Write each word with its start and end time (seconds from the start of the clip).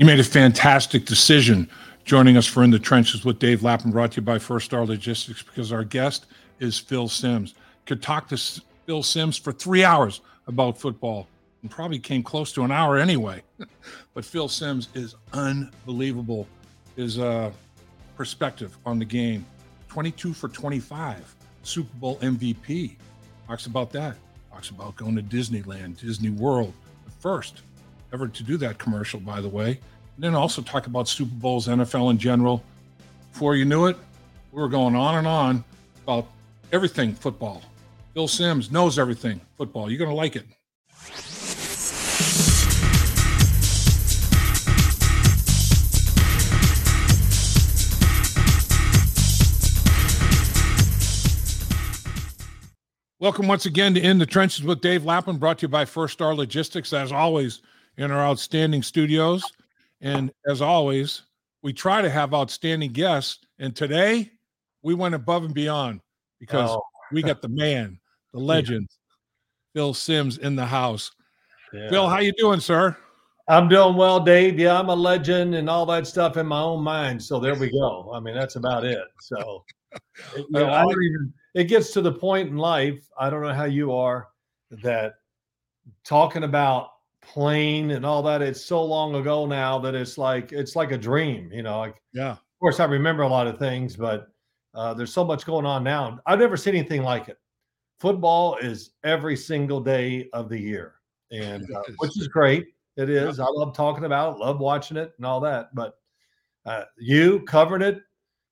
You 0.00 0.06
made 0.06 0.18
a 0.18 0.24
fantastic 0.24 1.04
decision 1.04 1.68
joining 2.06 2.38
us 2.38 2.46
for 2.46 2.62
In 2.62 2.70
the 2.70 2.78
Trenches 2.78 3.22
with 3.22 3.38
Dave 3.38 3.62
Lapham, 3.62 3.90
brought 3.90 4.12
to 4.12 4.22
you 4.22 4.24
by 4.24 4.38
First 4.38 4.64
Star 4.64 4.86
Logistics, 4.86 5.42
because 5.42 5.72
our 5.72 5.84
guest 5.84 6.24
is 6.58 6.78
Phil 6.78 7.06
Simms. 7.06 7.52
Could 7.84 8.02
talk 8.02 8.26
to 8.28 8.62
Phil 8.86 9.02
Simms 9.02 9.36
for 9.36 9.52
three 9.52 9.84
hours 9.84 10.22
about 10.46 10.78
football 10.78 11.28
and 11.60 11.70
probably 11.70 11.98
came 11.98 12.22
close 12.22 12.50
to 12.52 12.62
an 12.62 12.72
hour 12.72 12.96
anyway. 12.96 13.42
but 14.14 14.24
Phil 14.24 14.48
Simms 14.48 14.88
is 14.94 15.16
unbelievable. 15.34 16.48
His 16.96 17.18
uh, 17.18 17.50
perspective 18.16 18.74
on 18.86 18.98
the 18.98 19.04
game 19.04 19.44
22 19.88 20.32
for 20.32 20.48
25, 20.48 21.36
Super 21.62 21.94
Bowl 21.98 22.16
MVP. 22.20 22.96
Talks 23.46 23.66
about 23.66 23.90
that. 23.92 24.16
Talks 24.50 24.70
about 24.70 24.96
going 24.96 25.16
to 25.16 25.22
Disneyland, 25.22 26.00
Disney 26.00 26.30
World, 26.30 26.72
the 27.04 27.10
first 27.10 27.60
ever 28.12 28.28
to 28.28 28.42
do 28.42 28.56
that 28.58 28.78
commercial, 28.78 29.20
by 29.20 29.40
the 29.40 29.48
way. 29.48 29.78
And 30.16 30.24
then 30.24 30.34
also 30.34 30.62
talk 30.62 30.86
about 30.86 31.08
Super 31.08 31.34
Bowls, 31.34 31.68
NFL 31.68 32.10
in 32.10 32.18
general. 32.18 32.62
Before 33.32 33.54
you 33.54 33.64
knew 33.64 33.86
it, 33.86 33.96
we 34.52 34.60
were 34.60 34.68
going 34.68 34.96
on 34.96 35.16
and 35.16 35.26
on 35.26 35.64
about 36.02 36.26
everything 36.72 37.14
football. 37.14 37.62
Phil 38.14 38.28
Simms 38.28 38.70
knows 38.70 38.98
everything 38.98 39.40
football. 39.56 39.90
You're 39.90 39.98
going 39.98 40.10
to 40.10 40.16
like 40.16 40.36
it. 40.36 40.46
Welcome 53.20 53.46
once 53.48 53.66
again 53.66 53.92
to 53.94 54.00
In 54.00 54.16
the 54.16 54.24
Trenches 54.24 54.64
with 54.64 54.80
Dave 54.80 55.04
Lapham, 55.04 55.36
brought 55.36 55.58
to 55.58 55.64
you 55.64 55.68
by 55.68 55.84
First 55.84 56.14
Star 56.14 56.34
Logistics. 56.34 56.94
As 56.94 57.12
always, 57.12 57.60
in 57.96 58.10
our 58.10 58.20
outstanding 58.20 58.82
studios. 58.82 59.42
And 60.00 60.32
as 60.46 60.62
always, 60.62 61.22
we 61.62 61.72
try 61.72 62.02
to 62.02 62.10
have 62.10 62.34
outstanding 62.34 62.92
guests. 62.92 63.38
And 63.58 63.74
today 63.74 64.30
we 64.82 64.94
went 64.94 65.14
above 65.14 65.44
and 65.44 65.54
beyond 65.54 66.00
because 66.38 66.70
oh. 66.70 66.82
we 67.12 67.22
got 67.22 67.42
the 67.42 67.48
man, 67.48 67.98
the 68.32 68.40
legend, 68.40 68.88
yeah. 68.90 68.96
Phil 69.74 69.94
Simms 69.94 70.38
in 70.38 70.56
the 70.56 70.66
house. 70.66 71.12
Yeah. 71.72 71.90
Phil, 71.90 72.08
how 72.08 72.18
you 72.18 72.32
doing, 72.32 72.60
sir? 72.60 72.96
I'm 73.48 73.68
doing 73.68 73.96
well, 73.96 74.20
Dave. 74.20 74.58
Yeah, 74.58 74.78
I'm 74.78 74.88
a 74.88 74.94
legend 74.94 75.54
and 75.56 75.68
all 75.68 75.84
that 75.86 76.06
stuff 76.06 76.36
in 76.36 76.46
my 76.46 76.60
own 76.60 76.82
mind. 76.82 77.22
So 77.22 77.40
there 77.40 77.56
we 77.56 77.70
go. 77.70 78.12
I 78.14 78.20
mean, 78.20 78.34
that's 78.34 78.56
about 78.56 78.84
it. 78.84 79.02
So 79.20 79.64
you 80.36 80.46
know, 80.50 80.70
I 80.70 80.82
don't 80.82 81.02
even 81.02 81.32
it 81.54 81.64
gets 81.64 81.92
to 81.92 82.00
the 82.00 82.12
point 82.12 82.48
in 82.48 82.56
life, 82.56 83.02
I 83.18 83.28
don't 83.28 83.42
know 83.42 83.52
how 83.52 83.64
you 83.64 83.92
are, 83.92 84.28
that 84.82 85.14
talking 86.04 86.44
about 86.44 86.90
plane 87.32 87.92
and 87.92 88.04
all 88.04 88.22
that. 88.24 88.42
It's 88.42 88.64
so 88.64 88.84
long 88.84 89.14
ago 89.14 89.46
now 89.46 89.78
that 89.78 89.94
it's 89.94 90.18
like 90.18 90.52
it's 90.52 90.74
like 90.74 90.92
a 90.92 90.98
dream, 90.98 91.50
you 91.52 91.62
know. 91.62 91.78
Like 91.78 92.02
yeah. 92.12 92.32
Of 92.32 92.38
course, 92.60 92.80
I 92.80 92.84
remember 92.84 93.22
a 93.22 93.28
lot 93.28 93.46
of 93.46 93.58
things, 93.58 93.96
but 93.96 94.28
uh, 94.74 94.92
there's 94.94 95.12
so 95.12 95.24
much 95.24 95.46
going 95.46 95.64
on 95.64 95.82
now. 95.82 96.18
I've 96.26 96.38
never 96.38 96.56
seen 96.56 96.74
anything 96.74 97.02
like 97.02 97.28
it. 97.28 97.38
Football 98.00 98.56
is 98.56 98.92
every 99.04 99.36
single 99.36 99.80
day 99.80 100.28
of 100.32 100.48
the 100.48 100.58
year, 100.58 100.94
and 101.30 101.64
uh, 101.74 101.82
which 101.98 102.18
is 102.18 102.28
great. 102.28 102.66
It 102.96 103.08
is. 103.08 103.38
Yeah. 103.38 103.44
I 103.44 103.48
love 103.50 103.74
talking 103.74 104.04
about 104.04 104.34
it, 104.34 104.40
love 104.40 104.58
watching 104.58 104.96
it, 104.96 105.12
and 105.16 105.24
all 105.24 105.40
that. 105.40 105.74
But 105.74 105.94
uh, 106.66 106.84
you 106.98 107.40
covering 107.40 107.82
it, 107.82 108.02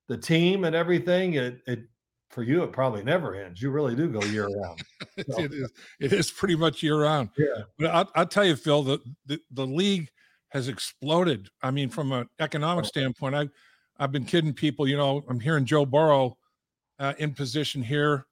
the 0.07 0.17
team, 0.17 0.65
and 0.65 0.75
everything. 0.75 1.35
It 1.35 1.61
it 1.67 1.81
for 2.29 2.43
you, 2.43 2.63
it 2.63 2.73
probably 2.73 3.03
never 3.03 3.35
ends. 3.35 3.63
You 3.63 3.71
really 3.71 3.97
do 3.97 4.09
go 4.09 4.23
year 4.25 4.49
round. 4.49 4.83
So. 5.31 5.43
it 5.43 5.53
is. 5.53 5.73
It 5.99 6.13
is 6.13 6.31
pretty 6.31 6.55
much 6.55 6.81
year 6.81 7.03
round. 7.03 7.31
Yeah. 7.37 7.63
But 7.77 7.91
I'll, 7.91 8.11
I'll 8.15 8.27
tell 8.27 8.45
you, 8.45 8.55
Phil, 8.55 8.85
the, 8.85 9.01
the, 9.27 9.41
the 9.51 9.67
league 9.67 10.09
has 10.51 10.69
exploded. 10.69 11.49
I 11.61 11.73
mean, 11.73 11.89
from 11.89 12.13
an 12.13 12.29
economic 12.39 12.85
oh. 12.85 12.89
standpoint, 12.89 13.35
I 13.35 13.49
I've 13.99 14.13
been 14.13 14.25
kidding 14.25 14.53
people. 14.53 14.87
You 14.87 14.97
know, 14.97 15.25
I'm 15.29 15.41
hearing 15.41 15.65
Joe 15.65 15.85
Burrow 15.85 16.39
uh, 16.99 17.15
in 17.19 17.35
position 17.35 17.83
here 17.83 18.27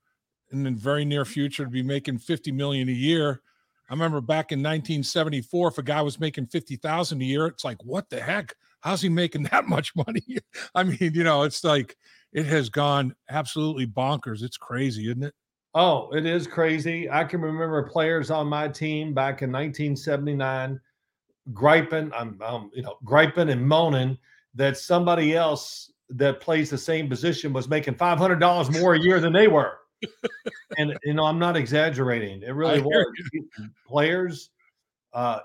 in 0.53 0.63
the 0.63 0.71
very 0.71 1.05
near 1.05 1.25
future 1.25 1.65
to 1.65 1.71
be 1.71 1.83
making 1.83 2.19
50 2.19 2.53
million 2.53 2.89
a 2.89 2.93
year. 2.93 3.43
I 3.89 3.95
remember 3.95 4.21
back 4.21 4.53
in 4.53 4.61
1974, 4.61 5.69
if 5.69 5.79
a 5.79 5.83
guy 5.83 6.03
was 6.03 6.19
making 6.21 6.47
50,000 6.47 7.21
a 7.21 7.25
year, 7.25 7.47
it's 7.47 7.65
like, 7.65 7.79
what 7.85 8.09
the 8.11 8.21
heck? 8.21 8.55
How's 8.81 9.03
he 9.03 9.09
making 9.09 9.43
that 9.51 9.67
much 9.67 9.95
money? 9.97 10.39
I 10.75 10.85
mean, 10.85 11.13
you 11.15 11.25
know, 11.25 11.43
it's 11.43 11.65
like 11.65 11.97
it 12.37 12.45
has 12.45 12.69
gone 12.69 13.15
absolutely 13.31 13.87
bonkers. 13.87 14.43
It's 14.43 14.59
crazy, 14.59 15.07
isn't 15.07 15.25
it? 15.25 15.35
Oh, 15.75 16.11
it 16.13 16.27
is 16.27 16.47
crazy. 16.47 17.11
I 17.11 17.25
can 17.25 17.41
remember 17.41 17.83
players 17.89 18.31
on 18.31 18.47
my 18.47 18.69
team 18.69 19.15
back 19.15 19.41
in 19.41 19.51
1979 19.51 20.79
griping, 21.55 22.13
I'm, 22.15 22.41
um, 22.43 22.71
you 22.75 22.83
know, 22.83 22.99
griping 23.05 23.49
and 23.49 23.67
moaning 23.67 24.19
that 24.55 24.77
somebody 24.77 25.35
else 25.35 25.91
that 26.11 26.41
plays 26.41 26.69
the 26.69 26.79
same 26.79 27.09
position 27.09 27.55
was 27.55 27.69
making 27.69 27.95
$500 27.95 28.81
more 28.81 28.95
a 28.95 29.01
year 29.01 29.19
than 29.19 29.33
they 29.33 29.49
were. 29.49 29.79
and 30.77 30.95
you 31.05 31.15
know, 31.15 31.25
I'm 31.25 31.39
not 31.39 31.57
exaggerating. 31.57 32.43
It 32.43 32.51
really 32.55 32.83
was. 32.83 33.07
Players 33.87 34.51
uh, 35.15 35.39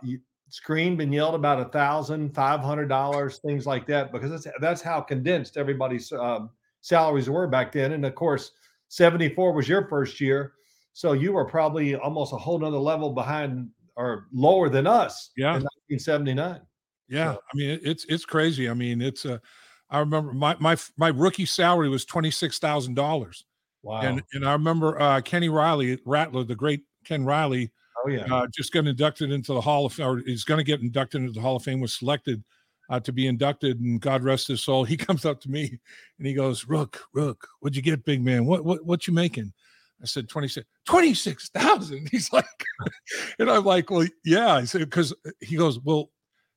screamed 0.49 0.99
and 0.99 1.13
yelled 1.13 1.35
about 1.35 1.61
a 1.61 1.65
thousand, 1.69 2.35
five 2.35 2.59
hundred 2.59 2.89
dollars, 2.89 3.37
things 3.37 3.65
like 3.65 3.87
that, 3.87 4.11
because 4.11 4.29
that's 4.29 4.47
that's 4.59 4.81
how 4.81 4.99
condensed 4.99 5.55
everybody's 5.55 6.11
um, 6.11 6.49
salaries 6.81 7.29
were 7.29 7.47
back 7.47 7.71
then. 7.71 7.93
And 7.93 8.05
of 8.05 8.15
course, 8.15 8.51
74 8.89 9.53
was 9.53 9.67
your 9.67 9.87
first 9.87 10.19
year. 10.19 10.53
So 10.93 11.13
you 11.13 11.33
were 11.33 11.45
probably 11.45 11.95
almost 11.95 12.33
a 12.33 12.37
whole 12.37 12.59
nother 12.59 12.77
level 12.77 13.11
behind 13.11 13.69
or 13.95 14.27
lower 14.33 14.69
than 14.69 14.87
us 14.87 15.31
yeah. 15.37 15.55
in 15.55 15.63
1979. 15.63 16.59
Yeah. 17.07 17.33
So. 17.33 17.39
I 17.39 17.57
mean, 17.57 17.79
it's, 17.83 18.05
it's 18.09 18.25
crazy. 18.25 18.69
I 18.69 18.73
mean, 18.73 19.01
it's 19.01 19.25
a, 19.25 19.41
I 19.89 19.99
remember 19.99 20.33
my, 20.33 20.55
my, 20.59 20.77
my 20.97 21.09
rookie 21.09 21.45
salary 21.45 21.89
was 21.89 22.05
$26,000. 22.05 23.43
Wow. 23.83 24.01
And, 24.01 24.23
and 24.33 24.47
I 24.47 24.53
remember 24.53 25.01
uh, 25.01 25.21
Kenny 25.21 25.49
Riley, 25.49 25.99
Rattler, 26.05 26.43
the 26.43 26.55
great 26.55 26.83
Ken 27.03 27.23
Riley, 27.23 27.71
oh 28.05 28.09
yeah, 28.09 28.33
uh, 28.33 28.47
just 28.53 28.71
got 28.71 28.85
inducted 28.85 29.31
into 29.31 29.53
the 29.53 29.61
Hall 29.61 29.85
of, 29.85 29.99
or 29.99 30.19
he's 30.19 30.43
going 30.43 30.59
to 30.59 30.63
get 30.63 30.81
inducted 30.81 31.21
into 31.21 31.33
the 31.33 31.41
Hall 31.41 31.55
of 31.55 31.63
Fame. 31.63 31.79
Was 31.79 31.93
selected 31.93 32.43
uh, 32.91 32.99
to 32.99 33.11
be 33.11 33.25
inducted, 33.25 33.79
and 33.79 33.99
God 33.99 34.23
rest 34.23 34.47
his 34.47 34.61
soul. 34.61 34.83
He 34.91 34.97
comes 34.97 35.25
up 35.25 35.41
to 35.41 35.49
me 35.49 35.79
and 36.17 36.27
he 36.27 36.33
goes, 36.33 36.67
"Rook, 36.67 37.01
Rook, 37.13 37.47
what'd 37.61 37.75
you 37.75 37.81
get, 37.81 38.05
big 38.05 38.21
man? 38.21 38.45
What 38.45 38.63
what 38.63 38.85
what 38.85 39.07
you 39.07 39.13
making?" 39.13 39.53
I 40.01 40.05
said 40.05 40.27
26 40.27 40.67
26,000. 40.87 42.09
He's 42.11 42.33
like, 42.33 42.45
and 43.39 43.49
I'm 43.49 43.63
like, 43.63 43.89
well, 43.89 44.07
yeah. 44.25 44.55
I 44.55 44.65
said, 44.65 44.81
because 44.81 45.13
he 45.39 45.55
goes, 45.55 45.79
well, 45.79 46.09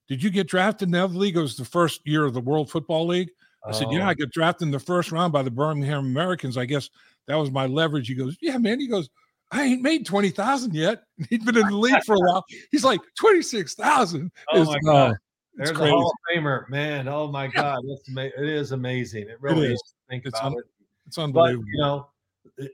did 0.08 0.22
you 0.22 0.30
get 0.30 0.48
drafted 0.48 0.88
in 0.88 0.92
the 0.92 1.04
other 1.04 1.14
league? 1.14 1.36
It 1.36 1.42
was 1.42 1.56
the 1.56 1.64
first 1.64 2.00
year 2.06 2.24
of 2.24 2.32
the 2.32 2.40
World 2.40 2.70
Football 2.70 3.06
League. 3.06 3.30
I 3.66 3.72
said, 3.72 3.88
yeah, 3.90 4.06
I 4.06 4.12
oh. 4.12 4.14
got 4.14 4.30
drafted 4.30 4.66
in 4.66 4.72
the 4.72 4.78
first 4.78 5.10
round 5.10 5.32
by 5.32 5.42
the 5.42 5.50
Birmingham 5.50 6.04
Americans. 6.04 6.58
I 6.58 6.66
guess 6.66 6.90
that 7.26 7.36
was 7.36 7.50
my 7.50 7.66
leverage. 7.66 8.08
He 8.08 8.14
goes, 8.14 8.36
yeah, 8.40 8.58
man. 8.58 8.78
He 8.80 8.86
goes, 8.86 9.08
I 9.50 9.62
ain't 9.62 9.82
made 9.82 10.04
20,000 10.04 10.74
yet. 10.74 11.04
He'd 11.30 11.44
been 11.44 11.56
in 11.56 11.68
the 11.68 11.76
league 11.76 12.02
for 12.04 12.14
a 12.14 12.18
while. 12.18 12.44
He's 12.70 12.84
like, 12.84 13.00
26,000 13.18 14.30
oh 14.52 14.62
is, 14.62 14.68
uh, 14.86 15.14
there's 15.56 15.70
a 15.70 15.74
Hall 15.74 16.10
of 16.10 16.36
Famer, 16.36 16.68
man. 16.68 17.08
Oh 17.08 17.30
my 17.30 17.46
God, 17.46 17.80
that's 17.88 18.08
ama- 18.08 18.24
it 18.24 18.48
is 18.48 18.72
amazing. 18.72 19.28
It 19.28 19.40
really 19.40 19.66
it 19.66 19.72
is. 19.72 19.74
is. 19.74 19.94
Think 20.08 20.26
it's 20.26 20.38
about 20.38 20.52
un- 20.52 20.58
it. 20.58 20.64
It's 21.06 21.18
unbelievable. 21.18 21.64
But, 21.64 21.72
you 21.72 21.80
know, 21.80 22.08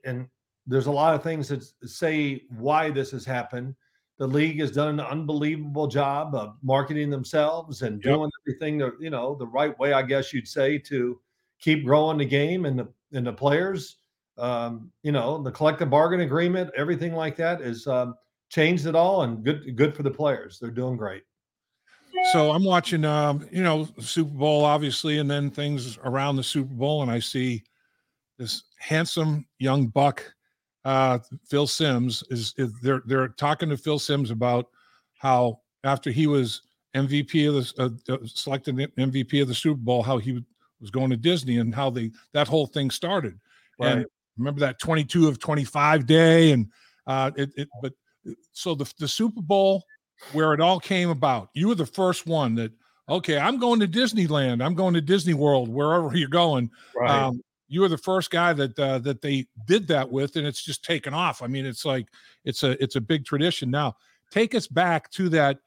and 0.04 0.28
there's 0.66 0.86
a 0.86 0.90
lot 0.90 1.14
of 1.14 1.22
things 1.22 1.48
that 1.48 1.64
say 1.84 2.42
why 2.50 2.90
this 2.90 3.10
has 3.10 3.24
happened. 3.24 3.74
The 4.18 4.26
league 4.26 4.60
has 4.60 4.70
done 4.70 5.00
an 5.00 5.00
unbelievable 5.00 5.86
job 5.86 6.34
of 6.34 6.56
marketing 6.62 7.10
themselves 7.10 7.82
and 7.82 8.04
yep. 8.04 8.14
doing 8.14 8.30
everything 8.42 8.78
the 8.78 8.96
you 9.00 9.10
know 9.10 9.34
the 9.34 9.46
right 9.46 9.78
way, 9.78 9.92
I 9.92 10.02
guess 10.02 10.32
you'd 10.32 10.48
say, 10.48 10.78
to 10.78 11.20
keep 11.60 11.84
growing 11.84 12.18
the 12.18 12.24
game 12.24 12.66
and 12.66 12.78
the 12.78 12.88
and 13.12 13.26
the 13.26 13.32
players. 13.32 13.96
Um, 14.38 14.90
you 15.02 15.12
know, 15.12 15.42
the 15.42 15.50
collective 15.50 15.90
bargain 15.90 16.20
agreement, 16.20 16.70
everything 16.74 17.14
like 17.14 17.36
that 17.36 17.60
is 17.60 17.86
um, 17.86 18.14
changed 18.48 18.86
it 18.86 18.94
all 18.94 19.22
and 19.22 19.44
good 19.44 19.76
good 19.76 19.94
for 19.94 20.02
the 20.02 20.10
players. 20.10 20.58
They're 20.58 20.70
doing 20.70 20.96
great. 20.96 21.22
So 22.32 22.52
I'm 22.52 22.62
watching, 22.62 23.04
um, 23.04 23.48
you 23.50 23.62
know, 23.62 23.88
Super 23.98 24.30
Bowl, 24.30 24.64
obviously, 24.64 25.18
and 25.18 25.28
then 25.28 25.50
things 25.50 25.98
around 26.04 26.36
the 26.36 26.44
Super 26.44 26.72
Bowl, 26.72 27.02
and 27.02 27.10
I 27.10 27.18
see 27.18 27.64
this 28.38 28.62
handsome 28.78 29.46
young 29.58 29.88
buck, 29.88 30.22
uh, 30.84 31.18
Phil 31.48 31.66
Simms. 31.66 32.22
Is, 32.30 32.54
is 32.56 32.72
they're 32.82 33.02
they're 33.04 33.28
talking 33.28 33.68
to 33.70 33.76
Phil 33.76 33.98
Simms 33.98 34.30
about 34.30 34.68
how 35.18 35.60
after 35.82 36.10
he 36.10 36.28
was 36.28 36.62
MVP 36.94 37.48
of 37.48 37.74
the 37.74 38.12
uh, 38.12 38.14
uh 38.14 38.18
selected 38.26 38.76
MVP 38.76 39.42
of 39.42 39.48
the 39.48 39.54
Super 39.54 39.80
Bowl, 39.80 40.02
how 40.02 40.18
he 40.18 40.44
was 40.80 40.90
going 40.90 41.10
to 41.10 41.16
Disney 41.16 41.58
and 41.58 41.74
how 41.74 41.90
they 41.90 42.12
that 42.32 42.46
whole 42.46 42.66
thing 42.66 42.90
started. 42.90 43.40
Right. 43.80 43.92
And 43.92 44.06
remember 44.38 44.60
that 44.60 44.78
22 44.78 45.26
of 45.26 45.40
25 45.40 46.06
day, 46.06 46.52
and 46.52 46.68
uh, 47.08 47.32
it, 47.36 47.50
it 47.56 47.68
but 47.82 47.92
so 48.52 48.76
the 48.76 48.92
the 48.98 49.08
Super 49.08 49.42
Bowl 49.42 49.82
where 50.32 50.54
it 50.54 50.60
all 50.60 50.80
came 50.80 51.10
about. 51.10 51.50
You 51.54 51.68
were 51.68 51.74
the 51.74 51.86
first 51.86 52.26
one 52.26 52.54
that, 52.56 52.72
okay, 53.08 53.38
I'm 53.38 53.58
going 53.58 53.80
to 53.80 53.88
Disneyland. 53.88 54.64
I'm 54.64 54.74
going 54.74 54.94
to 54.94 55.00
Disney 55.00 55.34
World, 55.34 55.68
wherever 55.68 56.10
you're 56.16 56.28
going. 56.28 56.70
Right. 56.94 57.10
Um, 57.10 57.42
you 57.68 57.80
were 57.80 57.88
the 57.88 57.98
first 57.98 58.30
guy 58.30 58.52
that 58.52 58.76
uh, 58.78 58.98
that 58.98 59.22
they 59.22 59.46
did 59.66 59.86
that 59.88 60.10
with, 60.10 60.34
and 60.34 60.44
it's 60.46 60.62
just 60.62 60.84
taken 60.84 61.14
off. 61.14 61.40
I 61.40 61.46
mean, 61.46 61.64
it's 61.64 61.84
like 61.84 62.08
it's 62.44 62.64
a 62.64 62.82
it's 62.82 62.96
a 62.96 63.00
big 63.00 63.24
tradition 63.24 63.70
now. 63.70 63.94
Take 64.32 64.56
us 64.56 64.66
back 64.66 65.08
to 65.12 65.28
that 65.28 65.58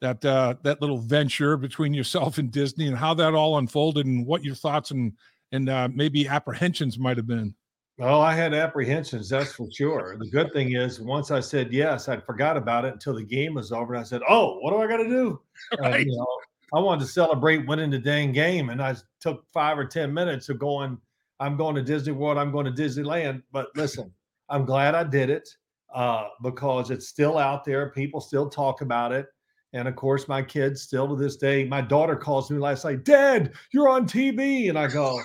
that 0.00 0.24
uh, 0.24 0.54
that 0.64 0.80
little 0.80 0.98
venture 0.98 1.56
between 1.56 1.94
yourself 1.94 2.38
and 2.38 2.50
Disney 2.50 2.88
and 2.88 2.96
how 2.96 3.14
that 3.14 3.34
all 3.34 3.58
unfolded 3.58 4.06
and 4.06 4.26
what 4.26 4.44
your 4.44 4.56
thoughts 4.56 4.90
and 4.90 5.12
and 5.52 5.68
uh, 5.68 5.88
maybe 5.92 6.26
apprehensions 6.26 6.98
might 6.98 7.16
have 7.16 7.26
been. 7.26 7.54
Oh, 8.04 8.20
I 8.20 8.34
had 8.34 8.52
apprehensions, 8.52 9.28
that's 9.28 9.52
for 9.52 9.68
sure. 9.70 10.16
The 10.18 10.26
good 10.26 10.52
thing 10.52 10.72
is, 10.72 11.00
once 11.00 11.30
I 11.30 11.38
said 11.38 11.72
yes, 11.72 12.08
I 12.08 12.18
forgot 12.18 12.56
about 12.56 12.84
it 12.84 12.94
until 12.94 13.14
the 13.14 13.22
game 13.22 13.54
was 13.54 13.70
over. 13.70 13.94
And 13.94 14.00
I 14.00 14.04
said, 14.04 14.22
"Oh, 14.28 14.58
what 14.60 14.72
do 14.72 14.78
I 14.78 14.88
got 14.88 14.96
to 14.96 15.08
do?" 15.08 15.40
Right. 15.78 16.00
And, 16.00 16.10
you 16.10 16.16
know, 16.16 16.26
I 16.74 16.80
wanted 16.80 17.02
to 17.02 17.12
celebrate 17.12 17.66
winning 17.66 17.90
the 17.90 18.00
dang 18.00 18.32
game, 18.32 18.70
and 18.70 18.82
I 18.82 18.96
took 19.20 19.44
five 19.52 19.78
or 19.78 19.84
ten 19.84 20.12
minutes 20.12 20.48
of 20.48 20.58
going. 20.58 20.98
I'm 21.38 21.56
going 21.56 21.76
to 21.76 21.82
Disney 21.82 22.12
World. 22.12 22.38
I'm 22.38 22.50
going 22.50 22.66
to 22.66 22.72
Disneyland. 22.72 23.42
But 23.52 23.68
listen, 23.76 24.12
I'm 24.48 24.64
glad 24.64 24.94
I 24.94 25.04
did 25.04 25.30
it 25.30 25.48
uh, 25.94 26.28
because 26.42 26.90
it's 26.90 27.08
still 27.08 27.38
out 27.38 27.64
there. 27.64 27.90
People 27.90 28.20
still 28.20 28.48
talk 28.48 28.80
about 28.80 29.12
it. 29.12 29.26
And 29.72 29.88
of 29.88 29.96
course, 29.96 30.28
my 30.28 30.42
kids 30.42 30.82
still 30.82 31.08
to 31.08 31.16
this 31.16 31.36
day, 31.36 31.64
my 31.64 31.80
daughter 31.80 32.16
calls 32.16 32.50
me 32.50 32.58
last 32.58 32.84
night, 32.84 33.04
Dad, 33.04 33.52
you're 33.72 33.88
on 33.88 34.06
TV. 34.06 34.68
And 34.68 34.78
I 34.78 34.86
go, 34.86 35.20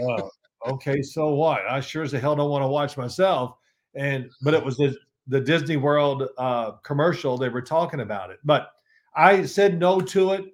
oh, 0.00 0.30
okay, 0.66 1.02
so 1.02 1.34
what? 1.34 1.62
I 1.68 1.80
sure 1.80 2.02
as 2.02 2.12
the 2.12 2.20
hell 2.20 2.36
don't 2.36 2.50
want 2.50 2.62
to 2.62 2.68
watch 2.68 2.96
myself. 2.96 3.56
And 3.94 4.30
but 4.42 4.54
it 4.54 4.64
was 4.64 4.76
the, 4.76 4.96
the 5.28 5.40
Disney 5.40 5.76
World 5.76 6.28
uh, 6.38 6.72
commercial. 6.82 7.38
They 7.38 7.48
were 7.48 7.62
talking 7.62 8.00
about 8.00 8.30
it, 8.30 8.38
but 8.44 8.72
I 9.14 9.44
said 9.44 9.78
no 9.78 10.00
to 10.00 10.32
it 10.32 10.46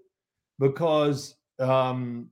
because 0.58 1.36
um, 1.58 2.28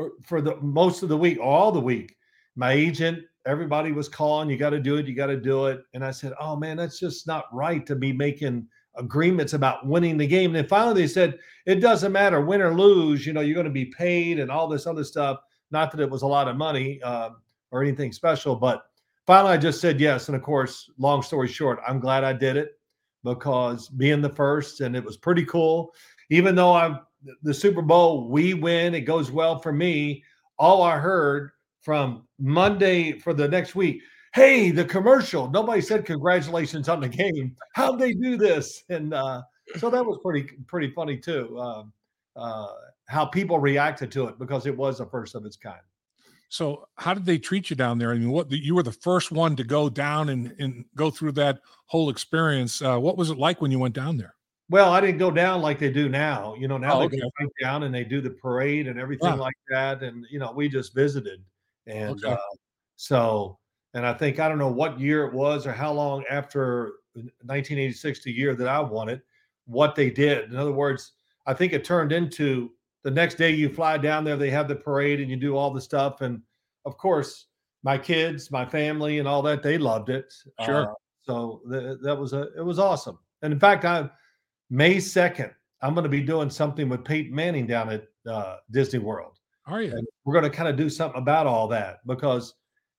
er, 0.00 0.10
for 0.22 0.40
the 0.40 0.56
most 0.60 1.02
of 1.02 1.08
the 1.08 1.16
week, 1.16 1.38
all 1.40 1.72
the 1.72 1.80
week, 1.80 2.16
my 2.54 2.72
agent, 2.72 3.24
everybody 3.46 3.92
was 3.92 4.08
calling. 4.08 4.48
You 4.48 4.56
got 4.56 4.70
to 4.70 4.80
do 4.80 4.96
it. 4.96 5.06
You 5.06 5.14
got 5.14 5.26
to 5.26 5.36
do 5.36 5.66
it. 5.66 5.82
And 5.94 6.04
I 6.04 6.10
said, 6.10 6.32
oh 6.40 6.56
man, 6.56 6.76
that's 6.76 6.98
just 6.98 7.26
not 7.26 7.46
right 7.52 7.84
to 7.86 7.96
be 7.96 8.12
making 8.12 8.68
agreements 8.96 9.54
about 9.54 9.86
winning 9.86 10.16
the 10.16 10.26
game. 10.26 10.50
And 10.50 10.56
then 10.56 10.68
finally 10.68 11.02
they 11.02 11.08
said, 11.08 11.38
it 11.66 11.76
doesn't 11.76 12.12
matter 12.12 12.40
win 12.40 12.60
or 12.60 12.74
lose, 12.74 13.26
you 13.26 13.32
know, 13.32 13.40
you're 13.40 13.54
going 13.54 13.64
to 13.64 13.70
be 13.70 13.86
paid 13.86 14.38
and 14.38 14.50
all 14.50 14.68
this 14.68 14.86
other 14.86 15.04
stuff. 15.04 15.38
Not 15.72 15.90
that 15.90 16.00
it 16.00 16.10
was 16.10 16.22
a 16.22 16.26
lot 16.26 16.48
of 16.48 16.56
money 16.56 17.00
uh, 17.02 17.30
or 17.70 17.82
anything 17.82 18.12
special, 18.12 18.54
but 18.54 18.84
finally 19.26 19.54
I 19.54 19.56
just 19.56 19.80
said 19.80 20.00
yes. 20.00 20.28
And 20.28 20.36
of 20.36 20.42
course, 20.42 20.90
long 20.98 21.22
story 21.22 21.48
short, 21.48 21.80
I'm 21.86 22.00
glad 22.00 22.24
I 22.24 22.32
did 22.32 22.56
it 22.56 22.78
because 23.24 23.88
being 23.88 24.20
the 24.20 24.28
first 24.28 24.80
and 24.80 24.96
it 24.96 25.04
was 25.04 25.16
pretty 25.16 25.44
cool. 25.44 25.94
Even 26.30 26.54
though 26.54 26.74
I'm 26.74 27.00
the 27.42 27.54
Super 27.54 27.82
Bowl, 27.82 28.28
we 28.28 28.54
win, 28.54 28.94
it 28.94 29.02
goes 29.02 29.30
well 29.30 29.58
for 29.60 29.72
me. 29.72 30.22
All 30.58 30.82
I 30.82 30.98
heard 30.98 31.50
from 31.82 32.26
Monday 32.38 33.18
for 33.18 33.34
the 33.34 33.48
next 33.48 33.74
week, 33.74 34.02
hey, 34.34 34.70
the 34.70 34.84
commercial. 34.84 35.50
Nobody 35.50 35.80
said 35.80 36.04
congratulations 36.04 36.88
on 36.88 37.00
the 37.00 37.08
game. 37.08 37.56
How'd 37.74 37.98
they 37.98 38.12
do 38.12 38.36
this? 38.36 38.84
And 38.88 39.12
uh, 39.14 39.42
so 39.78 39.90
that 39.90 40.04
was 40.04 40.18
pretty 40.22 40.48
pretty 40.66 40.90
funny 40.90 41.18
too. 41.18 41.56
Uh, 41.58 41.84
uh, 42.36 42.72
how 43.12 43.26
people 43.26 43.58
reacted 43.58 44.10
to 44.12 44.26
it 44.26 44.38
because 44.38 44.66
it 44.66 44.76
was 44.76 44.98
the 44.98 45.06
first 45.06 45.34
of 45.34 45.44
its 45.44 45.56
kind. 45.56 45.80
So, 46.48 46.88
how 46.96 47.14
did 47.14 47.24
they 47.24 47.38
treat 47.38 47.70
you 47.70 47.76
down 47.76 47.98
there? 47.98 48.10
I 48.10 48.14
mean, 48.14 48.30
what 48.30 48.50
you 48.50 48.74
were 48.74 48.82
the 48.82 48.92
first 48.92 49.32
one 49.32 49.54
to 49.56 49.64
go 49.64 49.88
down 49.88 50.30
and, 50.30 50.54
and 50.58 50.84
go 50.96 51.10
through 51.10 51.32
that 51.32 51.60
whole 51.86 52.10
experience. 52.10 52.82
Uh, 52.82 52.98
what 52.98 53.16
was 53.16 53.30
it 53.30 53.38
like 53.38 53.60
when 53.60 53.70
you 53.70 53.78
went 53.78 53.94
down 53.94 54.16
there? 54.16 54.34
Well, 54.68 54.92
I 54.92 55.00
didn't 55.00 55.18
go 55.18 55.30
down 55.30 55.60
like 55.60 55.78
they 55.78 55.90
do 55.90 56.08
now. 56.08 56.54
You 56.58 56.68
know, 56.68 56.78
now 56.78 56.94
oh, 56.94 56.98
they 57.00 57.04
okay. 57.06 57.20
go 57.20 57.30
right 57.40 57.48
down 57.60 57.82
and 57.82 57.94
they 57.94 58.04
do 58.04 58.20
the 58.20 58.30
parade 58.30 58.86
and 58.86 58.98
everything 58.98 59.30
yeah. 59.30 59.34
like 59.34 59.54
that. 59.68 60.02
And 60.02 60.26
you 60.30 60.38
know, 60.38 60.52
we 60.52 60.68
just 60.68 60.94
visited, 60.94 61.42
and 61.86 62.24
okay. 62.24 62.32
uh, 62.32 62.56
so 62.96 63.58
and 63.94 64.06
I 64.06 64.14
think 64.14 64.40
I 64.40 64.48
don't 64.48 64.58
know 64.58 64.72
what 64.72 64.98
year 64.98 65.26
it 65.26 65.32
was 65.32 65.66
or 65.66 65.72
how 65.72 65.92
long 65.92 66.24
after 66.30 66.94
1986, 67.14 68.24
the 68.24 68.32
year 68.32 68.54
that 68.54 68.68
I 68.68 68.80
won 68.80 69.08
it, 69.08 69.20
what 69.66 69.94
they 69.94 70.10
did. 70.10 70.50
In 70.50 70.56
other 70.56 70.72
words, 70.72 71.12
I 71.46 71.54
think 71.54 71.72
it 71.72 71.84
turned 71.84 72.12
into 72.12 72.70
the 73.04 73.10
next 73.10 73.36
day 73.36 73.50
you 73.50 73.68
fly 73.68 73.98
down 73.98 74.24
there, 74.24 74.36
they 74.36 74.50
have 74.50 74.68
the 74.68 74.76
parade 74.76 75.20
and 75.20 75.30
you 75.30 75.36
do 75.36 75.56
all 75.56 75.70
the 75.70 75.80
stuff. 75.80 76.20
And 76.20 76.40
of 76.84 76.96
course, 76.96 77.46
my 77.82 77.98
kids, 77.98 78.50
my 78.50 78.64
family, 78.64 79.18
and 79.18 79.26
all 79.26 79.42
that, 79.42 79.62
they 79.62 79.78
loved 79.78 80.08
it. 80.08 80.32
Sure. 80.64 80.90
Uh, 80.90 80.94
so 81.22 81.62
th- 81.70 81.98
that 82.02 82.18
was 82.18 82.32
a 82.32 82.48
it 82.56 82.64
was 82.64 82.78
awesome. 82.78 83.18
And 83.42 83.52
in 83.52 83.58
fact, 83.58 83.84
I 83.84 84.08
May 84.70 84.96
2nd, 84.96 85.52
I'm 85.82 85.94
going 85.94 86.04
to 86.04 86.10
be 86.10 86.22
doing 86.22 86.48
something 86.48 86.88
with 86.88 87.04
Peyton 87.04 87.34
Manning 87.34 87.66
down 87.66 87.90
at 87.90 88.04
uh, 88.28 88.56
Disney 88.70 89.00
World. 89.00 89.38
Are 89.66 89.82
you? 89.82 89.92
And 89.92 90.06
we're 90.24 90.32
going 90.32 90.50
to 90.50 90.56
kind 90.56 90.68
of 90.68 90.76
do 90.76 90.88
something 90.88 91.20
about 91.20 91.46
all 91.46 91.68
that 91.68 91.98
because 92.06 92.54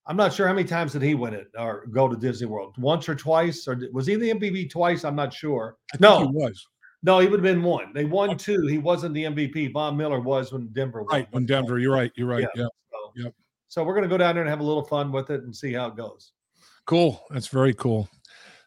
I'm 0.06 0.18
not 0.18 0.34
sure 0.34 0.48
how 0.48 0.54
many 0.54 0.68
times 0.68 0.92
did 0.94 1.02
he 1.02 1.16
win 1.16 1.34
it 1.34 1.48
or 1.58 1.88
go 1.88 2.08
to 2.08 2.16
Disney 2.16 2.48
World? 2.48 2.76
Once 2.78 3.08
or 3.08 3.16
twice, 3.16 3.68
or 3.68 3.82
was 3.92 4.06
he 4.06 4.16
the 4.16 4.32
MVP 4.32 4.70
twice? 4.70 5.06
I'm 5.06 5.16
not 5.16 5.34
sure. 5.34 5.78
no, 6.00 6.20
he 6.20 6.28
was. 6.28 6.66
No, 7.04 7.20
he 7.20 7.28
would 7.28 7.44
have 7.44 7.56
been 7.56 7.62
one. 7.62 7.92
They 7.94 8.06
won 8.06 8.38
two. 8.38 8.66
He 8.66 8.78
wasn't 8.78 9.14
the 9.14 9.26
MVP. 9.26 9.74
Von 9.74 9.98
Miller 9.98 10.22
was 10.22 10.54
when 10.54 10.68
Denver. 10.68 11.04
Right 11.04 11.28
when 11.32 11.46
Denver. 11.46 11.78
You're 11.78 11.94
right. 11.94 12.12
You're 12.16 12.28
right. 12.28 12.48
Yeah. 12.56 12.64
yeah. 12.64 12.68
So, 12.92 13.24
yep. 13.24 13.34
so 13.68 13.84
we're 13.84 13.96
gonna 13.96 14.08
go 14.08 14.18
down 14.18 14.36
there 14.36 14.44
and 14.44 14.50
have 14.50 14.62
a 14.62 14.64
little 14.64 14.86
fun 14.86 15.12
with 15.12 15.30
it 15.30 15.44
and 15.44 15.54
see 15.56 15.74
how 15.74 15.88
it 15.88 15.98
goes. 15.98 16.32
Cool. 16.86 17.22
That's 17.30 17.48
very 17.48 17.74
cool. 17.74 18.10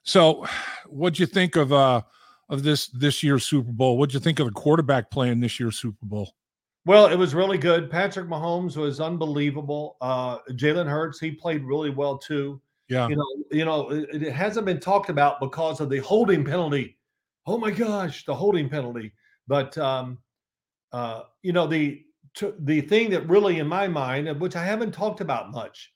So, 0.03 0.47
what'd 0.87 1.19
you 1.19 1.27
think 1.27 1.57
of 1.57 1.73
uh 1.73 2.03
of 2.49 2.63
this 2.63 2.89
this 2.89 3.23
year's 3.23 3.47
Super 3.47 3.73
Bowl? 3.73 3.99
What'd 3.99 4.15
you 4.15 4.21
think 4.21 4.39
of 4.39 4.47
the 4.47 4.53
quarterback 4.53 5.11
playing 5.11 5.41
this 5.41 5.59
year's 5.59 5.79
Super 5.79 6.05
Bowl? 6.05 6.35
Well, 6.85 7.07
it 7.07 7.17
was 7.17 7.35
really 7.35 7.59
good. 7.59 7.91
Patrick 7.91 8.29
Mahomes 8.29 8.77
was 8.77 9.01
unbelievable. 9.01 9.97
Uh, 10.01 10.39
Jalen 10.51 10.89
Hurts, 10.89 11.19
he 11.19 11.33
played 11.33 11.65
really 11.65 11.91
well 11.91 12.17
too. 12.17 12.61
Yeah. 12.89 13.09
You 13.09 13.17
know, 13.17 13.27
you 13.51 13.65
know, 13.65 13.91
it, 13.91 14.23
it, 14.23 14.33
hasn't 14.33 14.67
been 14.67 14.79
talked 14.79 15.11
about 15.11 15.41
because 15.41 15.81
of 15.81 15.91
the 15.91 15.99
holding 15.99 16.45
penalty. 16.45 16.97
Oh 17.47 17.59
my 17.59 17.71
gosh, 17.71 18.25
the 18.25 18.35
holding 18.35 18.69
penalty. 18.69 19.13
But 19.47 19.77
um, 19.79 20.19
uh, 20.93 21.23
you 21.43 21.53
know, 21.53 21.67
the 21.67 22.03
the 22.61 22.83
thing 22.83 23.11
that 23.11 23.29
really 23.29 23.59
in 23.59 23.67
my 23.67 23.89
mind, 23.89 24.41
which 24.41 24.57
I 24.57 24.65
haven't 24.65 24.93
talked 24.93 25.21
about 25.21 25.53
much, 25.53 25.93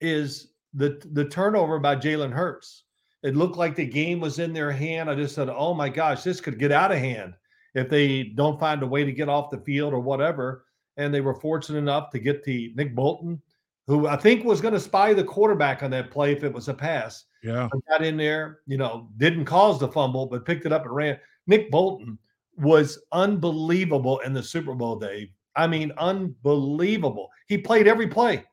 is 0.00 0.52
the 0.72 1.00
the 1.12 1.26
turnover 1.26 1.78
by 1.78 1.96
Jalen 1.96 2.32
Hurts. 2.32 2.84
It 3.22 3.36
looked 3.36 3.56
like 3.56 3.74
the 3.74 3.86
game 3.86 4.20
was 4.20 4.38
in 4.38 4.52
their 4.52 4.70
hand. 4.70 5.08
I 5.08 5.14
just 5.14 5.34
said, 5.34 5.48
"Oh 5.48 5.74
my 5.74 5.88
gosh, 5.88 6.22
this 6.22 6.40
could 6.40 6.58
get 6.58 6.72
out 6.72 6.92
of 6.92 6.98
hand." 6.98 7.34
if 7.74 7.88
they 7.88 8.22
don't 8.22 8.58
find 8.58 8.82
a 8.82 8.86
way 8.86 9.04
to 9.04 9.12
get 9.12 9.28
off 9.28 9.50
the 9.50 9.58
field 9.58 9.92
or 9.92 10.00
whatever. 10.00 10.64
And 10.96 11.12
they 11.12 11.20
were 11.20 11.34
fortunate 11.34 11.78
enough 11.78 12.10
to 12.10 12.18
get 12.20 12.44
the 12.44 12.72
Nick 12.76 12.94
Bolton, 12.94 13.42
who 13.86 14.06
I 14.06 14.16
think 14.16 14.44
was 14.44 14.60
going 14.60 14.74
to 14.74 14.80
spy 14.80 15.12
the 15.12 15.24
quarterback 15.24 15.82
on 15.82 15.90
that 15.90 16.10
play 16.10 16.32
if 16.32 16.44
it 16.44 16.52
was 16.52 16.68
a 16.68 16.74
pass. 16.74 17.24
Yeah. 17.44 17.68
Got 17.90 18.02
in 18.02 18.16
there, 18.16 18.60
you 18.66 18.78
know, 18.78 19.10
didn't 19.18 19.44
cause 19.44 19.78
the 19.78 19.88
fumble, 19.88 20.24
but 20.24 20.46
picked 20.46 20.64
it 20.64 20.72
up 20.72 20.86
and 20.86 20.94
ran. 20.94 21.18
Nick 21.46 21.70
Bolton 21.70 22.18
was 22.56 22.98
unbelievable 23.12 24.20
in 24.20 24.32
the 24.32 24.42
Super 24.42 24.74
Bowl, 24.74 24.98
Dave. 24.98 25.28
I 25.54 25.66
mean, 25.66 25.92
unbelievable. 25.98 27.28
He 27.46 27.58
played 27.58 27.86
every 27.86 28.08
play, 28.08 28.44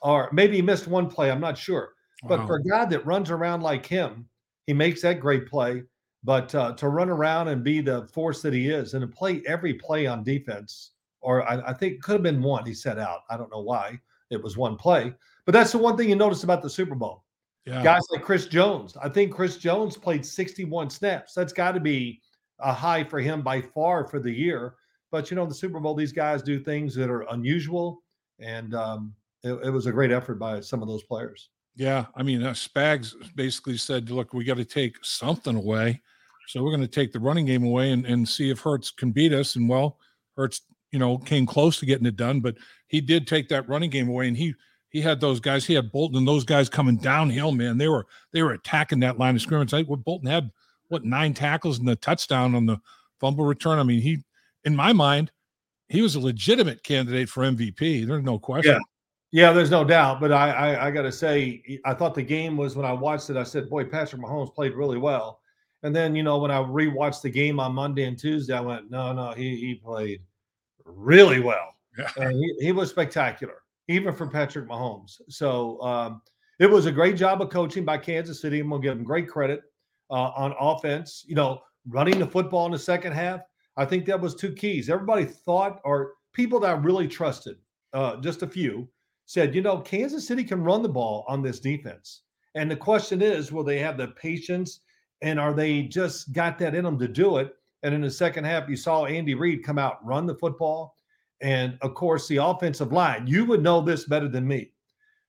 or 0.00 0.30
maybe 0.32 0.56
he 0.56 0.62
missed 0.62 0.86
one 0.86 1.08
play. 1.08 1.30
I'm 1.30 1.40
not 1.40 1.58
sure. 1.58 1.94
Wow. 2.22 2.36
But 2.36 2.46
for 2.46 2.56
a 2.56 2.62
guy 2.62 2.84
that 2.84 3.04
runs 3.04 3.30
around 3.30 3.62
like 3.62 3.84
him, 3.84 4.28
he 4.66 4.74
makes 4.74 5.02
that 5.02 5.18
great 5.18 5.46
play. 5.48 5.82
But 6.22 6.54
uh, 6.54 6.74
to 6.74 6.88
run 6.88 7.10
around 7.10 7.48
and 7.48 7.64
be 7.64 7.80
the 7.80 8.06
force 8.12 8.42
that 8.42 8.52
he 8.52 8.68
is 8.68 8.94
and 8.94 9.00
to 9.00 9.08
play 9.08 9.42
every 9.46 9.74
play 9.74 10.06
on 10.06 10.22
defense, 10.22 10.92
or 11.20 11.48
I, 11.50 11.70
I 11.70 11.72
think 11.72 12.02
could 12.02 12.12
have 12.12 12.22
been 12.22 12.42
one 12.42 12.64
he 12.64 12.74
set 12.74 12.98
out. 12.98 13.22
I 13.28 13.36
don't 13.36 13.50
know 13.50 13.62
why 13.62 13.98
it 14.30 14.40
was 14.40 14.56
one 14.56 14.76
play, 14.76 15.12
but 15.46 15.52
that's 15.52 15.72
the 15.72 15.78
one 15.78 15.96
thing 15.96 16.08
you 16.08 16.14
notice 16.14 16.44
about 16.44 16.62
the 16.62 16.70
Super 16.70 16.94
Bowl. 16.94 17.24
Yeah. 17.70 17.84
Guys 17.84 18.02
like 18.10 18.22
Chris 18.22 18.46
Jones. 18.46 18.96
I 19.00 19.08
think 19.08 19.32
Chris 19.32 19.56
Jones 19.56 19.96
played 19.96 20.26
61 20.26 20.90
snaps. 20.90 21.34
That's 21.34 21.52
got 21.52 21.72
to 21.72 21.80
be 21.80 22.20
a 22.58 22.72
high 22.72 23.04
for 23.04 23.20
him 23.20 23.42
by 23.42 23.62
far 23.62 24.04
for 24.04 24.18
the 24.18 24.32
year. 24.32 24.74
But 25.12 25.30
you 25.30 25.36
know, 25.36 25.46
the 25.46 25.54
Super 25.54 25.78
Bowl, 25.78 25.94
these 25.94 26.12
guys 26.12 26.42
do 26.42 26.58
things 26.58 26.96
that 26.96 27.08
are 27.08 27.22
unusual, 27.30 28.02
and 28.40 28.74
um, 28.74 29.14
it, 29.44 29.52
it 29.64 29.70
was 29.70 29.86
a 29.86 29.92
great 29.92 30.10
effort 30.10 30.34
by 30.34 30.60
some 30.60 30.82
of 30.82 30.88
those 30.88 31.04
players. 31.04 31.50
Yeah, 31.76 32.06
I 32.16 32.24
mean, 32.24 32.42
uh, 32.42 32.50
Spags 32.50 33.14
basically 33.36 33.76
said, 33.76 34.10
"Look, 34.10 34.34
we 34.34 34.44
got 34.44 34.56
to 34.56 34.64
take 34.64 34.96
something 35.04 35.56
away, 35.56 36.00
so 36.48 36.62
we're 36.62 36.70
going 36.70 36.80
to 36.80 36.88
take 36.88 37.12
the 37.12 37.20
running 37.20 37.46
game 37.46 37.64
away 37.64 37.92
and, 37.92 38.04
and 38.04 38.28
see 38.28 38.50
if 38.50 38.60
Hurts 38.60 38.90
can 38.90 39.12
beat 39.12 39.32
us." 39.32 39.54
And 39.56 39.68
well, 39.68 39.98
Hurts, 40.36 40.62
you 40.90 40.98
know, 40.98 41.18
came 41.18 41.46
close 41.46 41.78
to 41.78 41.86
getting 41.86 42.06
it 42.06 42.16
done, 42.16 42.40
but 42.40 42.56
he 42.88 43.00
did 43.00 43.26
take 43.28 43.48
that 43.48 43.68
running 43.68 43.90
game 43.90 44.08
away, 44.08 44.26
and 44.26 44.36
he 44.36 44.54
he 44.90 45.00
had 45.00 45.20
those 45.20 45.40
guys. 45.40 45.64
He 45.64 45.74
had 45.74 45.90
Bolton 45.90 46.18
and 46.18 46.28
those 46.28 46.44
guys 46.44 46.68
coming 46.68 46.96
downhill. 46.96 47.52
Man, 47.52 47.78
they 47.78 47.88
were 47.88 48.06
they 48.32 48.42
were 48.42 48.52
attacking 48.52 49.00
that 49.00 49.18
line 49.18 49.36
of 49.36 49.42
scrimmage. 49.42 49.72
I, 49.72 49.82
what 49.82 50.04
Bolton 50.04 50.28
had 50.28 50.50
what 50.88 51.04
nine 51.04 51.32
tackles 51.32 51.78
and 51.78 51.88
the 51.88 51.96
touchdown 51.96 52.54
on 52.54 52.66
the 52.66 52.78
fumble 53.20 53.44
return. 53.44 53.78
I 53.78 53.84
mean, 53.84 54.00
he, 54.00 54.18
in 54.64 54.74
my 54.74 54.92
mind, 54.92 55.30
he 55.88 56.02
was 56.02 56.16
a 56.16 56.20
legitimate 56.20 56.82
candidate 56.82 57.28
for 57.28 57.44
MVP. 57.44 58.06
There's 58.06 58.24
no 58.24 58.38
question. 58.38 58.74
Yeah. 58.74 58.78
Yeah, 59.32 59.52
there's 59.52 59.70
no 59.70 59.84
doubt. 59.84 60.20
But 60.20 60.32
I, 60.32 60.50
I, 60.50 60.86
I 60.86 60.90
got 60.90 61.02
to 61.02 61.12
say, 61.12 61.62
I 61.84 61.94
thought 61.94 62.16
the 62.16 62.22
game 62.22 62.56
was 62.56 62.74
when 62.74 62.84
I 62.84 62.92
watched 62.92 63.30
it. 63.30 63.36
I 63.36 63.44
said, 63.44 63.70
"Boy, 63.70 63.84
Patrick 63.84 64.20
Mahomes 64.20 64.52
played 64.52 64.74
really 64.74 64.98
well." 64.98 65.40
And 65.84 65.94
then 65.94 66.16
you 66.16 66.24
know 66.24 66.38
when 66.38 66.50
I 66.50 66.58
rewatched 66.58 67.22
the 67.22 67.30
game 67.30 67.60
on 67.60 67.72
Monday 67.72 68.04
and 68.04 68.18
Tuesday, 68.18 68.54
I 68.54 68.60
went, 68.60 68.90
"No, 68.90 69.12
no, 69.12 69.30
he 69.30 69.54
he 69.54 69.76
played 69.76 70.22
really 70.84 71.38
well, 71.38 71.76
yeah. 71.96 72.10
and 72.16 72.32
he, 72.32 72.56
he 72.58 72.72
was 72.72 72.90
spectacular, 72.90 73.62
even 73.88 74.14
for 74.14 74.26
Patrick 74.26 74.68
Mahomes." 74.68 75.20
So 75.28 75.80
um, 75.82 76.22
it 76.58 76.70
was 76.70 76.86
a 76.86 76.92
great 76.92 77.16
job 77.16 77.42
of 77.42 77.50
coaching 77.50 77.84
by 77.84 77.98
Kansas 77.98 78.40
City. 78.40 78.60
I'm 78.60 78.70
gonna 78.70 78.82
give 78.82 78.96
them 78.96 79.04
great 79.04 79.28
credit 79.28 79.62
uh, 80.10 80.30
on 80.36 80.54
offense. 80.58 81.24
You 81.26 81.34
know, 81.34 81.60
running 81.88 82.18
the 82.18 82.26
football 82.26 82.66
in 82.66 82.72
the 82.72 82.78
second 82.78 83.12
half. 83.12 83.40
I 83.76 83.84
think 83.84 84.04
that 84.06 84.20
was 84.20 84.34
two 84.34 84.52
keys. 84.52 84.90
Everybody 84.90 85.24
thought, 85.24 85.80
or 85.84 86.14
people 86.32 86.60
that 86.60 86.70
I 86.70 86.74
really 86.74 87.08
trusted, 87.08 87.56
uh, 87.92 88.16
just 88.16 88.42
a 88.42 88.46
few, 88.46 88.88
said, 89.26 89.54
you 89.54 89.62
know, 89.62 89.78
Kansas 89.78 90.26
City 90.26 90.44
can 90.44 90.62
run 90.62 90.82
the 90.82 90.88
ball 90.88 91.24
on 91.28 91.40
this 91.40 91.60
defense. 91.60 92.22
And 92.56 92.70
the 92.70 92.76
question 92.76 93.22
is, 93.22 93.52
will 93.52 93.64
they 93.64 93.78
have 93.78 93.96
the 93.96 94.08
patience 94.08 94.80
and 95.22 95.38
are 95.38 95.54
they 95.54 95.82
just 95.82 96.32
got 96.32 96.58
that 96.58 96.74
in 96.74 96.84
them 96.84 96.98
to 96.98 97.08
do 97.08 97.36
it? 97.38 97.54
And 97.82 97.94
in 97.94 98.00
the 98.00 98.10
second 98.10 98.44
half, 98.44 98.68
you 98.68 98.76
saw 98.76 99.06
Andy 99.06 99.34
Reid 99.34 99.64
come 99.64 99.78
out, 99.78 100.04
run 100.04 100.26
the 100.26 100.34
football. 100.34 100.96
And 101.40 101.78
of 101.80 101.94
course, 101.94 102.28
the 102.28 102.36
offensive 102.36 102.92
line, 102.92 103.26
you 103.26 103.44
would 103.46 103.62
know 103.62 103.80
this 103.80 104.04
better 104.04 104.28
than 104.28 104.46
me. 104.46 104.72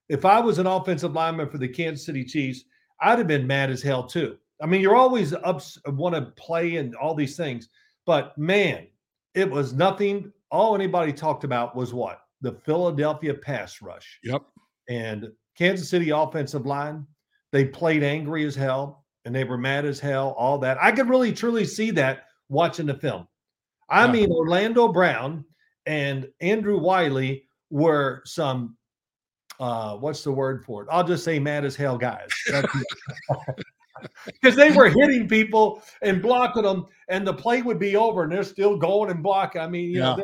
If 0.08 0.24
I 0.24 0.40
was 0.40 0.58
an 0.58 0.66
offensive 0.66 1.14
lineman 1.14 1.48
for 1.48 1.58
the 1.58 1.68
Kansas 1.68 2.04
City 2.04 2.24
Chiefs, 2.24 2.64
I'd 3.00 3.18
have 3.18 3.26
been 3.26 3.46
mad 3.46 3.70
as 3.70 3.82
hell 3.82 4.04
too. 4.04 4.36
I 4.60 4.66
mean, 4.66 4.80
you're 4.80 4.96
always 4.96 5.32
up, 5.32 5.62
want 5.86 6.14
to 6.14 6.32
play 6.36 6.76
and 6.76 6.94
all 6.94 7.14
these 7.14 7.36
things, 7.36 7.68
but 8.06 8.36
man, 8.36 8.86
it 9.34 9.50
was 9.50 9.72
nothing. 9.72 10.32
All 10.50 10.74
anybody 10.74 11.12
talked 11.12 11.44
about 11.44 11.74
was 11.74 11.94
what? 11.94 12.20
The 12.42 12.52
Philadelphia 12.52 13.34
pass 13.34 13.80
rush. 13.80 14.18
Yep. 14.22 14.42
And 14.88 15.28
Kansas 15.56 15.88
City 15.88 16.10
offensive 16.10 16.66
line, 16.66 17.06
they 17.50 17.64
played 17.64 18.02
angry 18.02 18.44
as 18.44 18.54
hell 18.54 19.04
and 19.24 19.34
they 19.34 19.44
were 19.44 19.58
mad 19.58 19.84
as 19.84 20.00
hell, 20.00 20.34
all 20.36 20.58
that. 20.58 20.78
I 20.80 20.92
could 20.92 21.08
really 21.08 21.32
truly 21.32 21.64
see 21.64 21.90
that 21.92 22.24
watching 22.48 22.86
the 22.86 22.94
film. 22.94 23.26
I 23.88 24.06
yeah. 24.06 24.12
mean, 24.12 24.30
Orlando 24.30 24.88
Brown 24.88 25.44
and 25.86 26.28
Andrew 26.40 26.78
Wylie 26.78 27.44
were 27.70 28.22
some 28.24 28.76
uh 29.60 29.96
what's 29.96 30.24
the 30.24 30.32
word 30.32 30.64
for 30.64 30.82
it? 30.82 30.88
I'll 30.90 31.04
just 31.04 31.24
say 31.24 31.38
mad 31.38 31.64
as 31.64 31.76
hell 31.76 31.98
guys. 31.98 32.28
Because 34.26 34.56
they 34.56 34.72
were 34.72 34.88
hitting 34.88 35.28
people 35.28 35.82
and 36.02 36.22
blocking 36.22 36.64
them, 36.64 36.86
and 37.08 37.26
the 37.26 37.34
play 37.34 37.62
would 37.62 37.78
be 37.78 37.96
over, 37.96 38.24
and 38.24 38.32
they're 38.32 38.42
still 38.42 38.76
going 38.76 39.10
and 39.10 39.22
blocking. 39.22 39.60
I 39.60 39.68
mean, 39.68 39.90
you 39.90 40.00
yeah. 40.00 40.16
know, 40.16 40.22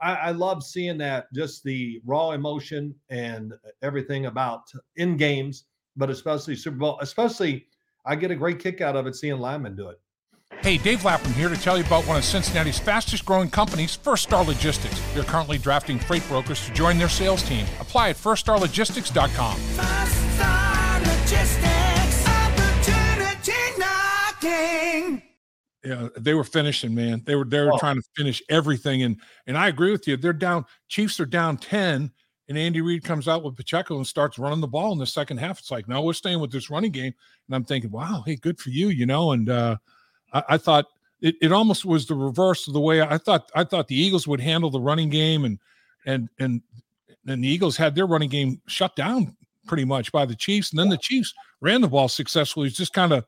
I, 0.00 0.14
I 0.14 0.30
love 0.30 0.62
seeing 0.62 0.98
that, 0.98 1.32
just 1.32 1.64
the 1.64 2.00
raw 2.04 2.30
emotion 2.32 2.94
and 3.10 3.52
everything 3.82 4.26
about 4.26 4.62
in 4.96 5.16
games, 5.16 5.64
but 5.96 6.10
especially 6.10 6.54
Super 6.56 6.76
Bowl, 6.76 6.98
especially 7.00 7.66
I 8.04 8.14
get 8.14 8.30
a 8.30 8.36
great 8.36 8.58
kick 8.58 8.80
out 8.80 8.96
of 8.96 9.06
it 9.06 9.16
seeing 9.16 9.38
linemen 9.38 9.74
do 9.74 9.88
it. 9.88 10.00
Hey, 10.68 10.76
Dave 10.76 11.02
Lapham 11.02 11.32
here 11.32 11.48
to 11.48 11.56
tell 11.56 11.78
you 11.78 11.84
about 11.84 12.06
one 12.06 12.18
of 12.18 12.24
Cincinnati's 12.24 12.78
fastest 12.78 13.24
growing 13.24 13.48
companies, 13.48 13.96
First 13.96 14.24
Star 14.24 14.44
Logistics. 14.44 15.00
They're 15.14 15.24
currently 15.24 15.56
drafting 15.56 15.98
freight 15.98 16.22
brokers 16.28 16.62
to 16.66 16.72
join 16.74 16.98
their 16.98 17.08
sales 17.08 17.42
team. 17.42 17.64
Apply 17.80 18.10
at 18.10 18.16
firststarlogistics.com. 18.16 19.56
First 19.56 20.34
Star 20.34 21.00
Logistics, 21.00 22.28
opportunity 22.28 23.78
knocking. 23.78 25.22
Yeah, 25.82 26.08
they 26.18 26.34
were 26.34 26.44
finishing, 26.44 26.94
man. 26.94 27.22
They 27.24 27.34
were 27.34 27.46
they 27.46 27.60
were 27.60 27.72
oh. 27.72 27.78
trying 27.78 27.96
to 27.96 28.02
finish 28.14 28.42
everything, 28.50 29.04
and 29.04 29.18
and 29.46 29.56
I 29.56 29.68
agree 29.68 29.90
with 29.90 30.06
you. 30.06 30.18
They're 30.18 30.34
down. 30.34 30.66
Chiefs 30.88 31.18
are 31.18 31.24
down 31.24 31.56
ten, 31.56 32.12
and 32.46 32.58
Andy 32.58 32.82
Reid 32.82 33.04
comes 33.04 33.26
out 33.26 33.42
with 33.42 33.56
Pacheco 33.56 33.96
and 33.96 34.06
starts 34.06 34.38
running 34.38 34.60
the 34.60 34.68
ball 34.68 34.92
in 34.92 34.98
the 34.98 35.06
second 35.06 35.38
half. 35.38 35.60
It's 35.60 35.70
like, 35.70 35.88
no, 35.88 36.02
we're 36.02 36.12
staying 36.12 36.40
with 36.40 36.52
this 36.52 36.68
running 36.68 36.92
game, 36.92 37.14
and 37.46 37.56
I'm 37.56 37.64
thinking, 37.64 37.90
wow, 37.90 38.22
hey, 38.26 38.36
good 38.36 38.60
for 38.60 38.68
you, 38.68 38.88
you 38.88 39.06
know, 39.06 39.32
and. 39.32 39.48
uh 39.48 39.76
I, 40.32 40.42
I 40.50 40.58
thought 40.58 40.86
it, 41.20 41.36
it 41.40 41.52
almost 41.52 41.84
was 41.84 42.06
the 42.06 42.14
reverse 42.14 42.68
of 42.68 42.74
the 42.74 42.80
way 42.80 43.00
I 43.00 43.18
thought 43.18 43.50
I 43.54 43.64
thought 43.64 43.88
the 43.88 44.00
Eagles 44.00 44.26
would 44.26 44.40
handle 44.40 44.70
the 44.70 44.80
running 44.80 45.08
game 45.08 45.44
and 45.44 45.58
and 46.06 46.28
and 46.38 46.62
and 47.26 47.44
the 47.44 47.48
Eagles 47.48 47.76
had 47.76 47.94
their 47.94 48.06
running 48.06 48.30
game 48.30 48.60
shut 48.66 48.96
down 48.96 49.36
pretty 49.66 49.84
much 49.84 50.10
by 50.12 50.24
the 50.24 50.34
Chiefs. 50.34 50.70
And 50.70 50.78
then 50.78 50.88
the 50.88 50.96
Chiefs 50.96 51.34
ran 51.60 51.80
the 51.80 51.88
ball 51.88 52.08
successfully. 52.08 52.68
It's 52.68 52.76
just 52.76 52.94
kind 52.94 53.12
of 53.12 53.24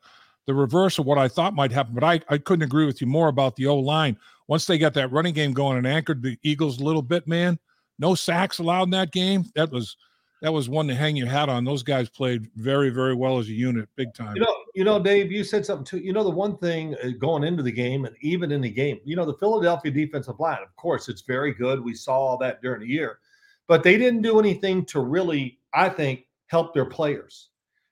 the 0.46 0.54
reverse 0.54 0.98
of 0.98 1.06
what 1.06 1.18
I 1.18 1.28
thought 1.28 1.54
might 1.54 1.70
happen. 1.70 1.94
But 1.94 2.04
I, 2.04 2.20
I 2.28 2.38
couldn't 2.38 2.62
agree 2.62 2.86
with 2.86 3.00
you 3.00 3.06
more 3.06 3.28
about 3.28 3.56
the 3.56 3.66
O 3.66 3.76
line. 3.76 4.16
Once 4.48 4.66
they 4.66 4.78
got 4.78 4.94
that 4.94 5.12
running 5.12 5.34
game 5.34 5.52
going 5.52 5.76
and 5.76 5.86
anchored 5.86 6.22
the 6.22 6.38
Eagles 6.42 6.80
a 6.80 6.84
little 6.84 7.02
bit, 7.02 7.28
man, 7.28 7.58
no 7.98 8.14
sacks 8.14 8.58
allowed 8.58 8.84
in 8.84 8.90
that 8.90 9.12
game. 9.12 9.44
That 9.54 9.70
was 9.70 9.96
that 10.42 10.52
was 10.52 10.68
one 10.68 10.88
to 10.88 10.94
hang 10.94 11.16
your 11.16 11.28
hat 11.28 11.48
on. 11.48 11.64
Those 11.64 11.82
guys 11.82 12.08
played 12.08 12.48
very, 12.56 12.88
very 12.88 13.14
well 13.14 13.38
as 13.38 13.48
a 13.48 13.52
unit, 13.52 13.88
big 13.94 14.14
time. 14.14 14.36
You 14.36 14.42
know, 14.42 14.56
you 14.74 14.84
know, 14.84 15.02
Dave, 15.02 15.32
you 15.32 15.44
said 15.44 15.66
something 15.66 15.84
too. 15.84 15.98
You 15.98 16.12
know, 16.12 16.24
the 16.24 16.30
one 16.30 16.56
thing 16.58 16.94
uh, 17.02 17.10
going 17.18 17.44
into 17.44 17.62
the 17.62 17.72
game 17.72 18.04
and 18.04 18.14
even 18.20 18.52
in 18.52 18.60
the 18.60 18.70
game, 18.70 19.00
you 19.04 19.16
know, 19.16 19.24
the 19.24 19.34
Philadelphia 19.34 19.90
defensive 19.90 20.38
line, 20.38 20.62
of 20.62 20.74
course, 20.76 21.08
it's 21.08 21.22
very 21.22 21.52
good. 21.52 21.82
We 21.82 21.94
saw 21.94 22.18
all 22.18 22.38
that 22.38 22.62
during 22.62 22.80
the 22.80 22.88
year, 22.88 23.18
but 23.66 23.82
they 23.82 23.98
didn't 23.98 24.22
do 24.22 24.38
anything 24.38 24.84
to 24.86 25.00
really, 25.00 25.58
I 25.74 25.88
think, 25.88 26.26
help 26.46 26.74
their 26.74 26.86
players. 26.86 27.48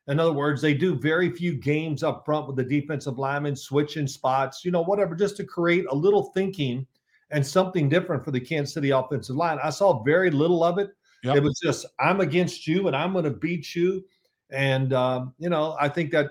In 0.08 0.18
other 0.18 0.32
words, 0.32 0.62
they 0.62 0.73
do 0.73 0.94
very 0.94 1.30
few 1.30 1.52
games 1.54 2.02
up 2.02 2.25
front 2.25 2.47
with 2.47 2.56
the 2.56 2.64
defensive 2.64 3.18
linemen, 3.18 3.54
switching 3.54 4.06
spots, 4.06 4.64
you 4.64 4.70
know, 4.70 4.80
whatever, 4.82 5.14
just 5.14 5.37
to 5.37 5.44
create 5.44 5.85
a 5.90 5.94
little 5.94 6.32
thinking 6.35 6.87
and 7.30 7.47
something 7.47 7.90
different 7.90 8.25
for 8.25 8.30
the 8.30 8.40
Kansas 8.40 8.73
City 8.73 8.90
offensive 8.90 9.37
line. 9.37 9.58
I 9.62 9.68
saw 9.68 10.02
very 10.02 10.30
little 10.30 10.64
of 10.64 10.78
it. 10.78 10.90
Yep. 11.25 11.37
It 11.37 11.42
was 11.42 11.61
just 11.62 11.85
I'm 12.00 12.20
against 12.20 12.66
you 12.66 12.87
and 12.87 12.97
I'm 12.97 13.12
going 13.12 13.25
to 13.25 13.30
beat 13.30 13.75
you, 13.75 14.04
and 14.50 14.92
um, 14.92 15.35
you 15.38 15.50
know 15.50 15.76
I 15.78 15.88
think 15.88 16.11
that 16.12 16.30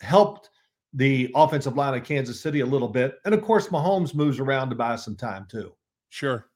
helped 0.00 0.50
the 0.92 1.30
offensive 1.34 1.76
line 1.76 1.94
of 1.94 2.04
Kansas 2.04 2.40
City 2.40 2.60
a 2.60 2.66
little 2.66 2.88
bit, 2.88 3.18
and 3.24 3.34
of 3.34 3.42
course 3.42 3.68
Mahomes 3.68 4.14
moves 4.14 4.38
around 4.38 4.70
to 4.70 4.76
buy 4.76 4.96
some 4.96 5.16
time 5.16 5.46
too. 5.50 5.72
Sure. 6.08 6.46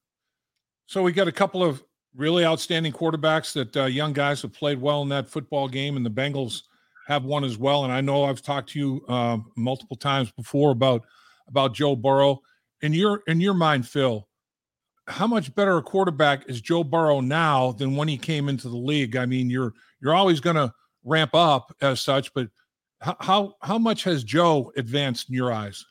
So 0.86 1.02
we 1.02 1.12
got 1.12 1.28
a 1.28 1.32
couple 1.32 1.62
of 1.62 1.82
really 2.14 2.44
outstanding 2.44 2.92
quarterbacks 2.92 3.52
that 3.54 3.76
uh, 3.76 3.84
young 3.86 4.12
guys 4.12 4.42
have 4.42 4.52
played 4.52 4.80
well 4.80 5.02
in 5.02 5.08
that 5.10 5.28
football 5.28 5.68
game, 5.68 5.96
and 5.96 6.06
the 6.06 6.10
Bengals 6.10 6.62
have 7.06 7.24
one 7.24 7.44
as 7.44 7.58
well. 7.58 7.84
And 7.84 7.92
I 7.92 8.00
know 8.00 8.24
I've 8.24 8.42
talked 8.42 8.70
to 8.70 8.78
you 8.78 9.04
uh, 9.08 9.38
multiple 9.56 9.96
times 9.96 10.30
before 10.30 10.70
about 10.70 11.04
about 11.48 11.74
Joe 11.74 11.96
Burrow. 11.96 12.40
In 12.82 12.92
your 12.92 13.22
in 13.26 13.40
your 13.40 13.54
mind, 13.54 13.88
Phil, 13.88 14.28
how 15.08 15.26
much 15.26 15.54
better 15.54 15.78
a 15.78 15.82
quarterback 15.82 16.48
is 16.48 16.60
Joe 16.60 16.84
Burrow 16.84 17.20
now 17.20 17.72
than 17.72 17.96
when 17.96 18.08
he 18.08 18.18
came 18.18 18.48
into 18.48 18.68
the 18.68 18.76
league? 18.76 19.16
I 19.16 19.26
mean, 19.26 19.50
you're 19.50 19.72
you're 20.00 20.14
always 20.14 20.38
going 20.38 20.56
to 20.56 20.72
ramp 21.02 21.34
up 21.34 21.74
as 21.80 22.00
such, 22.00 22.32
but 22.34 22.48
how, 23.00 23.54
how 23.62 23.78
much 23.78 24.04
has 24.04 24.24
Joe 24.24 24.72
advanced 24.76 25.28
in 25.28 25.34
your 25.34 25.52
eyes? 25.52 25.84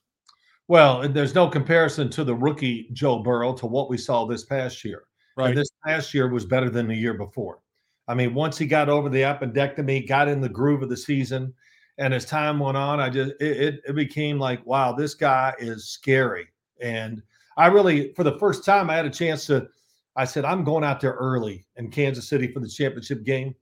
Well, 0.68 1.08
there's 1.08 1.36
no 1.36 1.48
comparison 1.48 2.10
to 2.10 2.24
the 2.24 2.36
rookie 2.36 2.90
Joe 2.92 3.20
Burrow 3.20 3.54
to 3.54 3.66
what 3.66 3.90
we 3.90 3.98
saw 3.98 4.26
this 4.26 4.44
past 4.44 4.84
year. 4.84 5.04
Right. 5.38 5.50
And 5.50 5.58
this 5.58 5.70
past 5.86 6.14
year 6.14 6.28
was 6.28 6.46
better 6.46 6.70
than 6.70 6.88
the 6.88 6.96
year 6.96 7.14
before. 7.14 7.60
I 8.08 8.14
mean, 8.14 8.34
once 8.34 8.58
he 8.58 8.66
got 8.66 8.90
over 8.90 9.10
the 9.10 9.22
appendectomy, 9.22 10.08
got 10.08 10.28
in 10.28 10.42
the 10.42 10.50
groove 10.50 10.82
of 10.82 10.90
the 10.90 10.98
season, 10.98 11.54
and 11.98 12.14
as 12.14 12.26
time 12.26 12.60
went 12.60 12.78
on, 12.78 13.00
I 13.00 13.10
just 13.10 13.34
it, 13.40 13.82
it 13.88 13.96
became 13.96 14.40
like, 14.40 14.66
wow, 14.66 14.94
this 14.94 15.14
guy 15.14 15.54
is 15.60 15.90
scary. 15.90 16.48
And 16.82 17.22
I 17.58 17.68
really, 17.68 18.14
for 18.14 18.24
the 18.24 18.38
first 18.40 18.64
time, 18.64 18.90
I 18.90 18.96
had 18.96 19.06
a 19.06 19.12
chance 19.12 19.46
to. 19.48 19.68
I 20.16 20.26
said, 20.26 20.46
I'm 20.46 20.64
going 20.64 20.84
out 20.84 21.00
there 21.00 21.14
early 21.14 21.66
in 21.76 21.92
Kansas 21.92 22.28
City 22.28 22.52
for 22.52 22.60
the 22.60 22.68
championship 22.68 23.24
game 23.24 23.54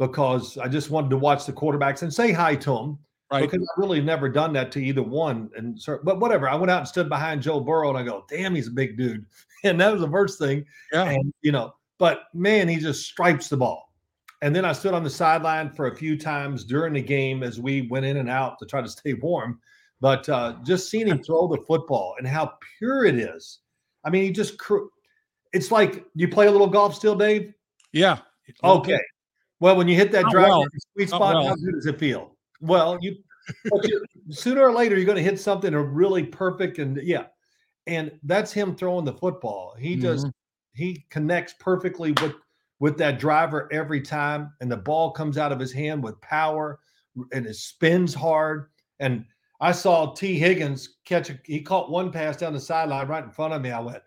because 0.00 0.56
I 0.56 0.66
just 0.66 0.90
wanted 0.90 1.10
to 1.10 1.18
watch 1.18 1.44
the 1.44 1.52
quarterbacks 1.52 2.00
and 2.00 2.12
say 2.12 2.32
hi 2.32 2.56
to 2.56 2.74
them. 2.74 2.98
Right. 3.30 3.42
Because 3.42 3.60
I 3.60 3.80
really 3.80 4.00
never 4.00 4.30
done 4.30 4.52
that 4.54 4.72
to 4.72 4.80
either 4.80 5.02
one. 5.02 5.50
And 5.54 5.80
so, 5.80 5.98
but 6.02 6.18
whatever. 6.18 6.48
I 6.48 6.54
went 6.54 6.70
out 6.70 6.78
and 6.78 6.88
stood 6.88 7.10
behind 7.10 7.42
Joe 7.42 7.60
Burrow 7.60 7.90
and 7.90 7.98
I 7.98 8.02
go, 8.02 8.24
damn, 8.28 8.54
he's 8.54 8.66
a 8.66 8.72
big 8.72 8.96
dude. 8.96 9.24
And 9.62 9.78
that 9.78 9.92
was 9.92 10.00
the 10.00 10.08
first 10.08 10.38
thing. 10.38 10.64
Yeah. 10.90 11.04
And, 11.04 11.34
you 11.42 11.52
know, 11.52 11.74
but 11.98 12.22
man, 12.32 12.66
he 12.66 12.76
just 12.76 13.04
stripes 13.04 13.48
the 13.48 13.58
ball. 13.58 13.92
And 14.40 14.56
then 14.56 14.64
I 14.64 14.72
stood 14.72 14.94
on 14.94 15.04
the 15.04 15.10
sideline 15.10 15.68
for 15.68 15.88
a 15.88 15.94
few 15.94 16.16
times 16.16 16.64
during 16.64 16.94
the 16.94 17.02
game 17.02 17.42
as 17.42 17.60
we 17.60 17.82
went 17.82 18.06
in 18.06 18.16
and 18.16 18.30
out 18.30 18.58
to 18.60 18.64
try 18.64 18.80
to 18.80 18.88
stay 18.98 19.12
warm. 19.12 19.60
But 20.00 20.26
uh, 20.30 20.54
just 20.64 20.88
seeing 20.88 21.06
him 21.06 21.22
throw 21.22 21.46
the 21.46 21.62
football 21.68 22.14
and 22.16 22.26
how 22.26 22.54
pure 22.78 23.04
it 23.04 23.16
is. 23.16 23.58
I 24.02 24.08
mean, 24.08 24.22
he 24.22 24.30
just, 24.30 24.54
it's 25.52 25.70
like 25.70 26.06
you 26.14 26.26
play 26.26 26.46
a 26.46 26.50
little 26.50 26.66
golf 26.66 26.94
still, 26.94 27.14
Dave? 27.14 27.52
Yeah. 27.92 28.20
Okay. 28.64 28.98
Well, 29.60 29.76
when 29.76 29.88
you 29.88 29.94
hit 29.94 30.10
that 30.12 30.24
drive 30.30 30.48
well. 30.48 30.66
sweet 30.94 31.08
spot, 31.08 31.34
well. 31.34 31.48
how 31.48 31.54
good 31.54 31.74
does 31.74 31.86
it 31.86 31.98
feel? 31.98 32.36
Well, 32.60 32.98
you, 33.00 33.16
sooner 34.30 34.62
or 34.62 34.72
later, 34.72 34.96
you're 34.96 35.04
going 35.04 35.16
to 35.16 35.22
hit 35.22 35.38
something 35.38 35.74
really 35.74 36.24
perfect. 36.24 36.78
And 36.78 36.98
yeah. 37.02 37.26
And 37.86 38.12
that's 38.22 38.52
him 38.52 38.74
throwing 38.74 39.04
the 39.04 39.12
football. 39.12 39.74
He 39.78 39.92
mm-hmm. 39.92 40.02
just, 40.02 40.26
he 40.74 41.04
connects 41.10 41.54
perfectly 41.58 42.12
with, 42.22 42.34
with 42.78 42.96
that 42.98 43.18
driver 43.18 43.68
every 43.72 44.00
time. 44.00 44.52
And 44.60 44.70
the 44.70 44.76
ball 44.76 45.10
comes 45.10 45.36
out 45.36 45.52
of 45.52 45.60
his 45.60 45.72
hand 45.72 46.02
with 46.02 46.20
power 46.20 46.78
and 47.32 47.46
it 47.46 47.56
spins 47.56 48.14
hard. 48.14 48.70
And 48.98 49.24
I 49.60 49.72
saw 49.72 50.14
Tee 50.14 50.38
Higgins 50.38 50.96
catch 51.04 51.28
a, 51.28 51.38
he 51.44 51.60
caught 51.60 51.90
one 51.90 52.10
pass 52.10 52.36
down 52.36 52.54
the 52.54 52.60
sideline 52.60 53.08
right 53.08 53.24
in 53.24 53.30
front 53.30 53.52
of 53.52 53.60
me. 53.60 53.70
I 53.70 53.80
went, 53.80 53.96
as 53.96 54.02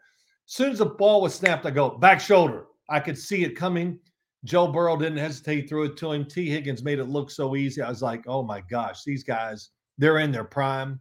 soon 0.45 0.72
as 0.72 0.79
the 0.79 0.86
ball 0.86 1.22
was 1.22 1.36
snapped, 1.36 1.65
I 1.65 1.72
go 1.72 1.91
back 1.91 2.19
shoulder. 2.19 2.65
I 2.89 3.00
could 3.00 3.17
see 3.17 3.43
it 3.43 3.55
coming. 3.55 4.00
Joe 4.43 4.67
Burrow 4.67 4.97
didn't 4.97 5.19
hesitate, 5.19 5.69
threw 5.69 5.85
it 5.85 5.97
to 5.97 6.12
him. 6.12 6.25
Tee 6.25 6.50
Higgins 6.50 6.83
made 6.83 7.00
it 7.00 7.05
look 7.05 7.31
so 7.31 7.55
easy. 7.55 7.81
I 7.81 7.89
was 7.89 8.01
like, 8.01 8.25
oh 8.27 8.43
my 8.43 8.62
gosh, 8.62 9.03
these 9.03 9.23
guys, 9.23 9.69
they're 9.97 10.19
in 10.19 10.31
their 10.31 10.43
prime 10.43 11.00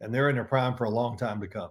and 0.00 0.14
they're 0.14 0.28
in 0.28 0.36
their 0.36 0.44
prime 0.44 0.76
for 0.76 0.84
a 0.84 0.90
long 0.90 1.16
time 1.16 1.40
to 1.40 1.48
come. 1.48 1.70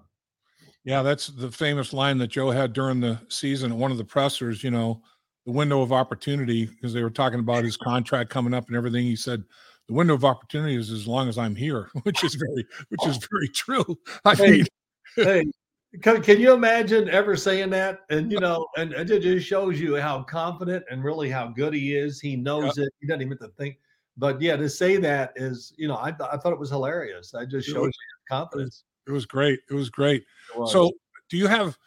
Yeah, 0.84 1.02
that's 1.02 1.28
the 1.28 1.52
famous 1.52 1.94
line 1.94 2.18
that 2.20 2.28
Joe 2.28 2.52
had 2.52 2.74
during 2.74 3.00
the 3.00 3.20
season 3.30 3.72
at 3.72 3.78
one 3.78 3.92
of 3.92 3.98
the 3.98 4.06
pressers, 4.06 4.64
you 4.64 4.72
know, 4.72 5.02
the 5.46 5.52
window 5.52 5.82
of 5.82 5.94
opportunity, 5.94 6.66
because 6.66 6.94
they 6.94 7.04
were 7.04 7.10
talking 7.10 7.40
about 7.40 7.64
his 7.64 7.78
contract 7.78 8.30
coming 8.30 8.54
up 8.54 8.68
and 8.68 8.76
everything. 8.76 9.04
He 9.04 9.16
said, 9.16 9.44
the 9.88 9.94
window 9.94 10.14
of 10.16 10.26
opportunity 10.26 10.76
is 10.76 10.92
as 10.92 11.08
long 11.08 11.30
as 11.30 11.38
I'm 11.38 11.56
here, 11.56 11.90
which 12.04 12.24
is 12.24 12.36
very, 12.36 12.66
which 12.90 13.06
is 13.08 13.18
oh. 13.18 13.28
very 13.32 13.48
true. 13.50 14.00
I 14.26 14.36
Hey, 14.36 14.52
mean, 14.52 14.66
hey, 15.16 15.46
can, 16.02 16.22
can 16.22 16.40
you 16.40 16.54
imagine 16.54 17.10
ever 17.10 17.36
saying 17.36 17.70
that? 17.72 18.02
And 18.10 18.32
you 18.32 18.40
know, 18.40 18.68
and, 18.78 18.94
and 18.94 19.10
it 19.10 19.22
just 19.22 19.46
shows 19.48 19.80
you 19.80 19.96
how 19.98 20.24
confident 20.24 20.84
and 20.90 21.04
really 21.04 21.30
how 21.30 21.48
good 21.48 21.74
he 21.74 21.96
is. 21.96 22.20
He 22.20 22.36
knows 22.36 22.78
it. 22.78 22.92
He 23.02 23.08
doesn't 23.08 23.22
even 23.22 23.38
have 23.40 23.50
to 23.50 23.56
think. 23.56 23.78
But 24.18 24.42
yeah, 24.42 24.56
to 24.56 24.70
say 24.70 24.98
that 24.98 25.34
is, 25.36 25.74
you 25.78 25.88
know, 25.88 25.98
I, 26.00 26.12
th- 26.12 26.30
I 26.32 26.38
thought 26.38 26.54
it 26.54 26.60
was 26.60 26.70
hilarious. 26.70 27.34
I 27.34 27.46
just 27.46 27.68
It 27.68 27.72
shows 27.74 27.82
was- 27.88 27.88
you 27.88 28.36
confidence. 28.36 28.84
it 29.08 29.12
was 29.12 29.26
great. 29.26 29.60
It 29.70 29.74
was 29.74 29.90
great. 29.90 30.24
It 30.54 30.60
was. 30.60 30.72
So, 30.72 30.92
do 31.30 31.38
you 31.38 31.48
have 31.48 31.78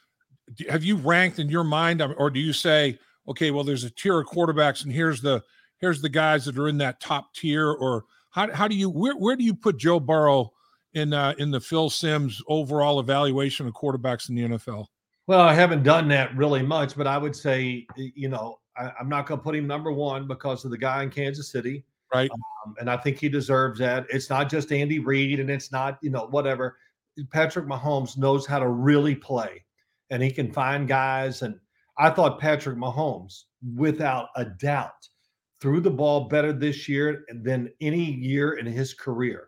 have 0.68 0.84
you 0.84 0.96
ranked 0.96 1.38
in 1.38 1.48
your 1.48 1.64
mind, 1.64 2.00
um, 2.02 2.14
or 2.18 2.30
do 2.30 2.40
you 2.40 2.52
say, 2.52 2.98
okay, 3.28 3.50
well, 3.50 3.64
there's 3.64 3.84
a 3.84 3.90
tier 3.90 4.18
of 4.20 4.26
quarterbacks, 4.26 4.84
and 4.84 4.92
here's 4.92 5.20
the 5.20 5.42
here's 5.78 6.00
the 6.02 6.08
guys 6.08 6.44
that 6.44 6.58
are 6.58 6.68
in 6.68 6.78
that 6.78 7.00
top 7.00 7.34
tier, 7.34 7.70
or 7.70 8.04
how 8.30 8.52
how 8.52 8.68
do 8.68 8.74
you 8.76 8.90
where 8.90 9.14
where 9.16 9.36
do 9.36 9.44
you 9.44 9.54
put 9.54 9.78
Joe 9.78 10.00
Burrow 10.00 10.52
in 10.94 11.12
uh, 11.12 11.34
in 11.38 11.50
the 11.50 11.60
Phil 11.60 11.90
Simms 11.90 12.42
overall 12.48 13.00
evaluation 13.00 13.66
of 13.66 13.74
quarterbacks 13.74 14.28
in 14.28 14.34
the 14.34 14.42
NFL? 14.42 14.86
Well, 15.26 15.40
I 15.40 15.52
haven't 15.52 15.82
done 15.82 16.08
that 16.08 16.34
really 16.36 16.62
much, 16.62 16.96
but 16.96 17.06
I 17.06 17.18
would 17.18 17.36
say, 17.36 17.86
you 17.96 18.28
know, 18.28 18.58
I, 18.76 18.92
I'm 18.98 19.08
not 19.08 19.26
going 19.26 19.40
to 19.40 19.44
put 19.44 19.54
him 19.54 19.66
number 19.66 19.92
one 19.92 20.26
because 20.26 20.64
of 20.64 20.70
the 20.70 20.78
guy 20.78 21.02
in 21.02 21.10
Kansas 21.10 21.50
City. 21.50 21.84
Right? 22.14 22.30
Um, 22.30 22.74
and 22.80 22.90
I 22.90 22.96
think 22.96 23.18
he 23.18 23.28
deserves 23.28 23.78
that. 23.80 24.06
It's 24.08 24.30
not 24.30 24.48
just 24.48 24.72
Andy 24.72 24.98
Reid 24.98 25.40
and 25.40 25.50
it's 25.50 25.70
not, 25.70 25.98
you 26.00 26.10
know, 26.10 26.26
whatever. 26.30 26.78
Patrick 27.30 27.66
Mahomes 27.66 28.16
knows 28.16 28.46
how 28.46 28.58
to 28.58 28.68
really 28.68 29.14
play 29.14 29.64
and 30.10 30.22
he 30.22 30.30
can 30.30 30.50
find 30.50 30.88
guys. 30.88 31.42
And 31.42 31.58
I 31.98 32.10
thought 32.10 32.40
Patrick 32.40 32.78
Mahomes, 32.78 33.44
without 33.74 34.28
a 34.36 34.44
doubt, 34.44 35.08
threw 35.60 35.80
the 35.80 35.90
ball 35.90 36.28
better 36.28 36.52
this 36.52 36.88
year 36.88 37.24
than 37.42 37.70
any 37.80 38.12
year 38.12 38.52
in 38.54 38.66
his 38.66 38.94
career. 38.94 39.47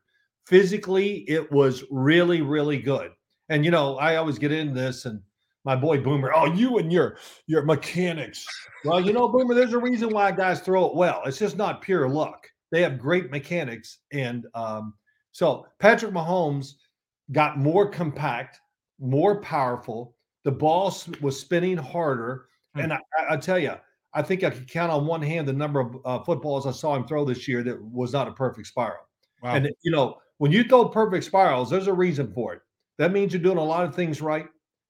Physically, 0.50 1.19
it 1.28 1.50
was 1.52 1.85
really, 1.92 2.42
really 2.42 2.78
good. 2.78 3.12
And, 3.50 3.64
you 3.64 3.71
know, 3.71 3.99
I 3.99 4.16
always 4.16 4.37
get 4.37 4.50
into 4.50 4.75
this 4.75 5.04
and 5.04 5.23
my 5.64 5.76
boy 5.76 6.00
Boomer, 6.00 6.33
oh, 6.35 6.52
you 6.52 6.78
and 6.78 6.92
your 6.92 7.19
your 7.47 7.62
mechanics. 7.62 8.45
Well, 8.85 9.00
you 9.00 9.12
know, 9.12 9.28
Boomer, 9.28 9.54
there's 9.54 9.75
a 9.75 9.78
reason 9.78 10.11
why 10.11 10.33
guys 10.33 10.61
throw 10.61 10.87
it 10.87 10.97
well. 10.97 11.23
It's 11.25 11.38
just 11.38 11.57
not 11.57 11.83
pure 11.83 12.09
luck. 12.09 12.49
They 12.73 12.83
have 12.83 12.99
great 12.99 13.30
mechanics. 13.30 13.99
And 14.12 14.47
um, 14.54 14.95
so 15.30 15.66
Patrick 15.78 16.12
Mahomes 16.12 16.73
got 17.30 17.57
more 17.57 17.88
compact, 17.88 18.59
more 18.99 19.40
powerful. 19.40 20.16
The 20.42 20.50
ball 20.50 20.92
was 21.21 21.38
spinning 21.38 21.76
harder. 21.76 22.47
Hmm. 22.75 22.80
And 22.80 22.92
I, 22.92 22.99
I, 23.19 23.35
I 23.35 23.37
tell 23.37 23.59
you, 23.59 23.75
I 24.14 24.23
think 24.23 24.42
I 24.42 24.50
could 24.50 24.69
count 24.69 24.90
on 24.90 25.07
one 25.07 25.23
hand 25.23 25.47
the 25.47 25.52
number 25.52 25.78
of 25.78 25.97
uh, 26.04 26.25
footballs 26.25 26.66
I 26.66 26.73
saw 26.73 26.97
him 26.97 27.07
throw 27.07 27.25
this 27.25 27.47
year 27.47 27.62
that 27.62 27.80
was 27.80 28.12
not 28.12 28.26
a 28.26 28.33
perfect 28.33 28.66
spiral. 28.66 29.07
Wow. 29.42 29.54
And 29.54 29.71
you 29.83 29.92
know, 29.92 30.16
when 30.40 30.50
you 30.50 30.64
throw 30.64 30.88
perfect 30.88 31.25
spirals, 31.25 31.68
there's 31.68 31.87
a 31.87 31.92
reason 31.92 32.32
for 32.32 32.54
it. 32.54 32.62
That 32.97 33.12
means 33.12 33.35
you're 33.35 33.42
doing 33.42 33.59
a 33.59 33.62
lot 33.64 33.85
of 33.85 33.94
things 33.94 34.23
right, 34.23 34.47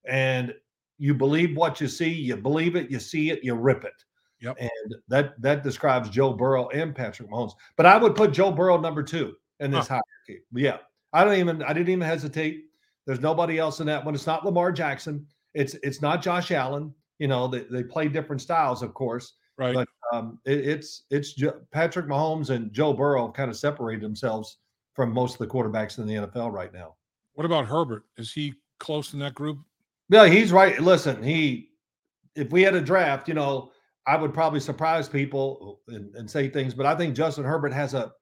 and 0.08 0.54
you 0.98 1.12
believe 1.12 1.56
what 1.56 1.80
you 1.80 1.88
see. 1.88 2.08
You 2.08 2.36
believe 2.36 2.76
it, 2.76 2.88
you 2.88 3.00
see 3.00 3.30
it, 3.30 3.42
you 3.42 3.54
rip 3.54 3.82
it. 3.84 3.92
Yep. 4.40 4.56
And 4.60 4.94
that 5.08 5.40
that 5.42 5.64
describes 5.64 6.08
Joe 6.08 6.32
Burrow 6.34 6.68
and 6.68 6.94
Patrick 6.94 7.28
Mahomes. 7.28 7.52
But 7.76 7.86
I 7.86 7.96
would 7.96 8.14
put 8.14 8.30
Joe 8.32 8.52
Burrow 8.52 8.78
number 8.80 9.02
two 9.02 9.34
in 9.58 9.72
this 9.72 9.88
hierarchy. 9.88 10.44
Yeah, 10.54 10.78
I 11.12 11.24
don't 11.24 11.34
even. 11.34 11.62
I 11.64 11.72
didn't 11.72 11.88
even 11.90 12.06
hesitate. 12.06 12.66
There's 13.06 13.20
nobody 13.20 13.58
else 13.58 13.80
in 13.80 13.86
that 13.88 14.04
one. 14.04 14.14
It's 14.14 14.26
not 14.28 14.44
Lamar 14.44 14.70
Jackson. 14.70 15.26
It's 15.54 15.74
it's 15.82 16.00
not 16.00 16.22
Josh 16.22 16.52
Allen. 16.52 16.94
You 17.18 17.26
know, 17.26 17.48
they, 17.48 17.64
they 17.70 17.82
play 17.82 18.06
different 18.08 18.40
styles, 18.40 18.82
of 18.82 18.94
course. 18.94 19.32
right. 19.58 19.74
but- 19.74 19.88
Um, 20.12 20.38
it, 20.44 20.60
it's 20.66 21.02
it's 21.10 21.34
Patrick 21.70 22.06
Mahomes 22.06 22.50
and 22.50 22.72
Joe 22.72 22.92
Burrow 22.92 23.30
kind 23.30 23.50
of 23.50 23.56
separated 23.56 24.02
themselves 24.02 24.58
from 24.94 25.12
most 25.12 25.34
of 25.34 25.38
the 25.38 25.46
quarterbacks 25.46 25.98
in 25.98 26.06
the 26.06 26.14
NFL 26.14 26.52
right 26.52 26.72
now. 26.72 26.94
what 27.34 27.46
about 27.46 27.66
Herbert? 27.66 28.04
Is 28.16 28.32
he 28.32 28.54
close 28.78 29.12
in 29.12 29.18
that 29.20 29.34
group? 29.34 29.58
Yeah, 30.08 30.26
he's 30.26 30.52
right. 30.52 30.80
Listen, 30.80 31.22
he 31.22 31.70
if 32.36 32.50
we 32.50 32.62
had 32.62 32.74
a 32.74 32.80
draft, 32.80 33.28
you 33.28 33.34
know, 33.34 33.70
I 34.06 34.16
would 34.16 34.32
probably 34.34 34.60
surprise 34.60 35.08
people 35.08 35.80
and, 35.88 36.14
and 36.14 36.28
say 36.30 36.48
things, 36.48 36.74
but 36.74 36.86
I 36.86 36.94
think 36.96 37.14
Justin 37.14 37.44
Herbert 37.44 37.72
has 37.72 37.94
a 37.94 38.12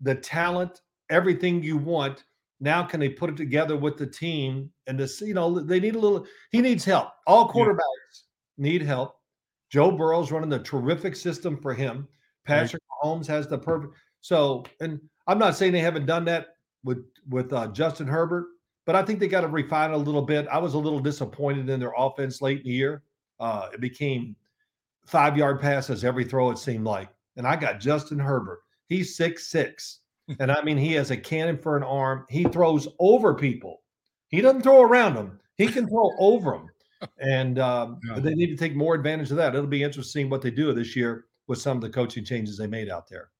the 0.00 0.14
talent, 0.14 0.80
everything 1.10 1.62
you 1.62 1.76
want. 1.76 2.24
Now, 2.60 2.82
can 2.84 3.00
they 3.00 3.08
put 3.08 3.30
it 3.30 3.36
together 3.36 3.76
with 3.76 3.96
the 3.98 4.06
team? 4.06 4.70
And 4.86 4.98
this, 4.98 5.20
you 5.20 5.34
know, 5.34 5.60
they 5.60 5.80
need 5.80 5.96
a 5.96 5.98
little. 5.98 6.26
He 6.50 6.60
needs 6.60 6.84
help. 6.84 7.08
All 7.26 7.46
Yeah. 7.46 7.52
quarterbacks 7.64 8.22
need 8.56 8.82
help. 8.82 9.16
Joe 9.70 9.90
Burrow's 9.90 10.30
running 10.30 10.50
the 10.50 10.58
terrific 10.60 11.16
system 11.16 11.56
for 11.60 11.74
him. 11.74 12.08
Right. 12.48 12.58
Patrick 12.62 12.82
Mahomes 13.04 13.26
has 13.26 13.48
the 13.48 13.58
perfect. 13.58 13.94
So, 14.20 14.64
and 14.80 15.00
I'm 15.26 15.38
not 15.38 15.56
saying 15.56 15.72
they 15.72 15.80
haven't 15.80 16.06
done 16.06 16.24
that 16.26 16.56
with 16.84 17.04
with 17.28 17.52
uh, 17.52 17.68
Justin 17.68 18.06
Herbert, 18.06 18.46
but 18.86 18.96
I 18.96 19.02
think 19.02 19.20
they 19.20 19.28
got 19.28 19.42
to 19.42 19.48
refine 19.48 19.90
it 19.90 19.94
a 19.94 19.98
little 19.98 20.22
bit. 20.22 20.46
I 20.48 20.58
was 20.58 20.74
a 20.74 20.78
little 20.78 20.98
disappointed 21.00 21.68
in 21.68 21.78
their 21.80 21.92
offense 21.96 22.42
late 22.42 22.58
in 22.58 22.64
the 22.64 22.70
year. 22.70 23.02
Uh, 23.38 23.68
it 23.72 23.80
became 23.80 24.34
five 25.06 25.36
yard 25.36 25.60
passes 25.60 26.04
every 26.04 26.24
throw, 26.24 26.50
it 26.50 26.58
seemed 26.58 26.84
like. 26.84 27.08
And 27.36 27.46
I 27.46 27.56
got 27.56 27.80
Justin 27.80 28.18
Herbert. 28.18 28.60
He's 28.88 29.16
six 29.16 29.46
six, 29.48 30.00
and 30.40 30.50
I 30.50 30.62
mean 30.62 30.76
he 30.76 30.92
has 30.94 31.10
a 31.10 31.16
cannon 31.16 31.58
for 31.58 31.76
an 31.76 31.82
arm. 31.82 32.26
He 32.28 32.44
throws 32.44 32.88
over 32.98 33.34
people. 33.34 33.82
He 34.28 34.40
doesn't 34.40 34.62
throw 34.62 34.82
around 34.82 35.14
them. 35.14 35.38
He 35.56 35.66
can 35.68 35.88
throw 35.88 36.10
over 36.18 36.52
them. 36.52 36.68
And 37.20 37.58
um, 37.58 38.00
Yeah. 38.08 38.18
they 38.20 38.34
need 38.34 38.46
to 38.48 38.56
take 38.56 38.74
more 38.76 38.94
advantage 38.94 39.30
of 39.30 39.36
that. 39.36 39.54
It'll 39.54 39.66
be 39.66 39.82
interesting 39.82 40.30
what 40.30 40.40
they 40.42 40.50
do 40.50 40.72
this 40.72 40.94
year 40.96 41.26
with 41.48 41.60
some 41.60 41.76
of 41.76 41.82
the 41.82 41.90
coaching 41.90 42.24
changes 42.24 42.56
they 42.56 42.66
made 42.68 42.88
out 42.88 43.08
there. 43.08 43.30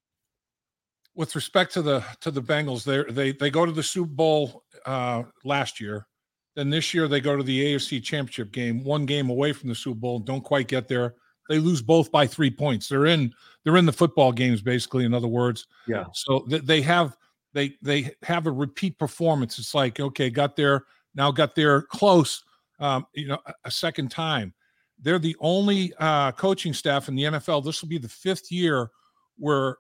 With 1.15 1.35
respect 1.35 1.73
to 1.75 1.83
the 1.83 2.05
to 2.21 2.31
the 2.31 2.43
Bengals, 2.43 2.85
they 2.85 3.13
they 3.13 3.33
they 3.33 3.51
go 3.51 3.67
to 3.67 3.73
the 3.73 3.83
Super 3.83 4.13
Bowl 4.13 4.65
uh, 4.87 5.25
last 5.45 5.81
year. 5.81 6.07
Then 6.55 6.71
this 6.71 6.93
year 6.93 7.09
they 7.09 7.21
go 7.21 7.37
to 7.37 7.43
the 7.43 7.75
AFC 7.75 8.03
Championship 8.03 8.53
game, 8.53 8.85
one 8.85 9.07
game 9.07 9.31
away 9.31 9.53
from 9.53 9.69
the 9.69 9.75
Super 9.75 9.99
Bowl. 9.99 10.19
Don't 10.19 10.43
quite 10.43 10.69
get 10.69 10.89
there. 10.89 11.15
They 11.49 11.59
lose 11.59 11.83
both 11.83 12.11
by 12.13 12.27
three 12.27 12.51
points. 12.51 12.89
They're 12.89 13.07
in 13.07 13.33
they're 13.65 13.77
in 13.77 13.87
the 13.87 13.93
football 13.93 14.33
games, 14.33 14.63
basically. 14.63 15.05
In 15.05 15.15
other 15.15 15.29
words, 15.29 15.67
Yeah. 15.87 16.05
So 16.13 16.41
th- 16.49 16.63
they 16.63 16.83
have 16.83 17.17
they 17.53 17.77
they 17.83 18.15
have 18.23 18.47
a 18.47 18.53
repeat 18.53 18.99
performance. 18.99 19.59
It's 19.59 19.75
like 19.75 20.01
okay, 20.01 20.31
got 20.31 20.57
there 20.57 20.85
now, 21.15 21.31
got 21.31 21.55
there 21.55 21.83
close. 21.83 22.45
Um, 22.81 23.07
you 23.15 23.29
know, 23.29 23.39
a, 23.47 23.55
a 23.67 23.71
second 23.71 24.11
time. 24.11 24.55
They're 25.01 25.19
the 25.19 25.37
only 25.41 25.93
uh, 25.99 26.33
coaching 26.33 26.73
staff 26.73 27.09
in 27.09 27.17
the 27.17 27.25
NFL. 27.25 27.65
This 27.65 27.83
will 27.83 27.89
be 27.89 27.99
the 27.99 28.09
fifth 28.09 28.51
year 28.53 28.91
where 29.37 29.77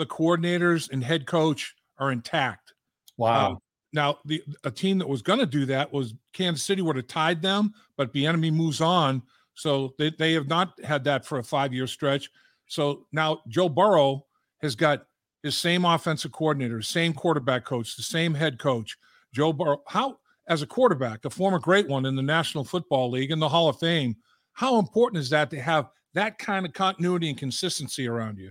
the 0.00 0.06
coordinators 0.06 0.90
and 0.90 1.04
head 1.04 1.26
coach 1.26 1.74
are 1.98 2.10
intact. 2.10 2.72
Wow. 3.16 3.50
Um, 3.50 3.58
now, 3.92 4.18
the 4.24 4.42
a 4.64 4.70
team 4.70 4.98
that 4.98 5.08
was 5.08 5.22
going 5.22 5.40
to 5.40 5.46
do 5.46 5.66
that 5.66 5.92
was 5.92 6.14
Kansas 6.32 6.64
City 6.64 6.80
would 6.82 6.96
have 6.96 7.06
tied 7.06 7.42
them, 7.42 7.74
but 7.96 8.12
Bieniemy 8.12 8.52
moves 8.52 8.80
on, 8.80 9.22
so 9.54 9.94
they 9.98 10.10
they 10.18 10.32
have 10.32 10.48
not 10.48 10.72
had 10.84 11.04
that 11.04 11.24
for 11.24 11.38
a 11.38 11.44
five 11.44 11.74
year 11.74 11.86
stretch. 11.86 12.30
So 12.66 13.06
now 13.12 13.42
Joe 13.48 13.68
Burrow 13.68 14.26
has 14.62 14.76
got 14.76 15.06
his 15.42 15.56
same 15.56 15.84
offensive 15.84 16.32
coordinator, 16.32 16.82
same 16.82 17.12
quarterback 17.12 17.64
coach, 17.64 17.96
the 17.96 18.02
same 18.02 18.32
head 18.32 18.58
coach. 18.58 18.96
Joe 19.34 19.52
Burrow, 19.52 19.82
how 19.88 20.18
as 20.48 20.62
a 20.62 20.66
quarterback, 20.66 21.24
a 21.24 21.30
former 21.30 21.58
great 21.58 21.88
one 21.88 22.06
in 22.06 22.14
the 22.14 22.22
National 22.22 22.64
Football 22.64 23.10
League 23.10 23.32
in 23.32 23.38
the 23.38 23.48
Hall 23.48 23.68
of 23.68 23.78
Fame, 23.78 24.16
how 24.52 24.78
important 24.78 25.20
is 25.20 25.30
that 25.30 25.50
to 25.50 25.60
have 25.60 25.88
that 26.14 26.38
kind 26.38 26.64
of 26.64 26.72
continuity 26.72 27.28
and 27.28 27.38
consistency 27.38 28.06
around 28.06 28.38
you? 28.38 28.50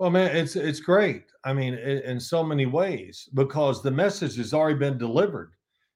Well, 0.00 0.10
man, 0.10 0.34
it's 0.34 0.56
it's 0.56 0.80
great. 0.80 1.24
I 1.44 1.52
mean, 1.52 1.74
in, 1.74 1.98
in 1.98 2.18
so 2.18 2.42
many 2.42 2.64
ways 2.64 3.28
because 3.34 3.82
the 3.82 3.90
message 3.90 4.36
has 4.38 4.54
already 4.54 4.78
been 4.78 4.96
delivered, 4.96 5.52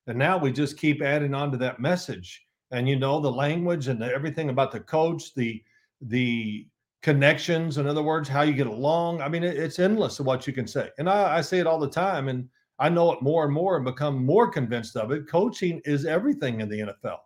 and 0.06 0.18
now 0.18 0.36
we 0.36 0.52
just 0.52 0.76
keep 0.76 1.00
adding 1.00 1.32
on 1.32 1.50
to 1.52 1.56
that 1.58 1.80
message. 1.80 2.44
And 2.70 2.86
you 2.86 2.96
know, 2.96 3.18
the 3.18 3.32
language 3.32 3.88
and 3.88 3.98
the, 3.98 4.12
everything 4.12 4.50
about 4.50 4.72
the 4.72 4.80
coach, 4.80 5.34
the 5.34 5.62
the 6.02 6.66
connections. 7.02 7.78
In 7.78 7.86
other 7.86 8.02
words, 8.02 8.28
how 8.28 8.42
you 8.42 8.52
get 8.52 8.66
along. 8.66 9.22
I 9.22 9.28
mean, 9.30 9.42
it, 9.42 9.56
it's 9.56 9.78
endless 9.78 10.20
of 10.20 10.26
what 10.26 10.46
you 10.46 10.52
can 10.52 10.66
say. 10.66 10.90
And 10.98 11.08
I, 11.08 11.38
I 11.38 11.40
say 11.40 11.58
it 11.58 11.66
all 11.66 11.78
the 11.78 11.88
time, 11.88 12.28
and 12.28 12.46
I 12.78 12.90
know 12.90 13.10
it 13.10 13.22
more 13.22 13.46
and 13.46 13.54
more, 13.54 13.76
and 13.76 13.86
become 13.86 14.26
more 14.26 14.50
convinced 14.50 14.98
of 14.98 15.12
it. 15.12 15.26
Coaching 15.30 15.80
is 15.86 16.04
everything 16.04 16.60
in 16.60 16.68
the 16.68 16.80
NFL. 16.80 17.20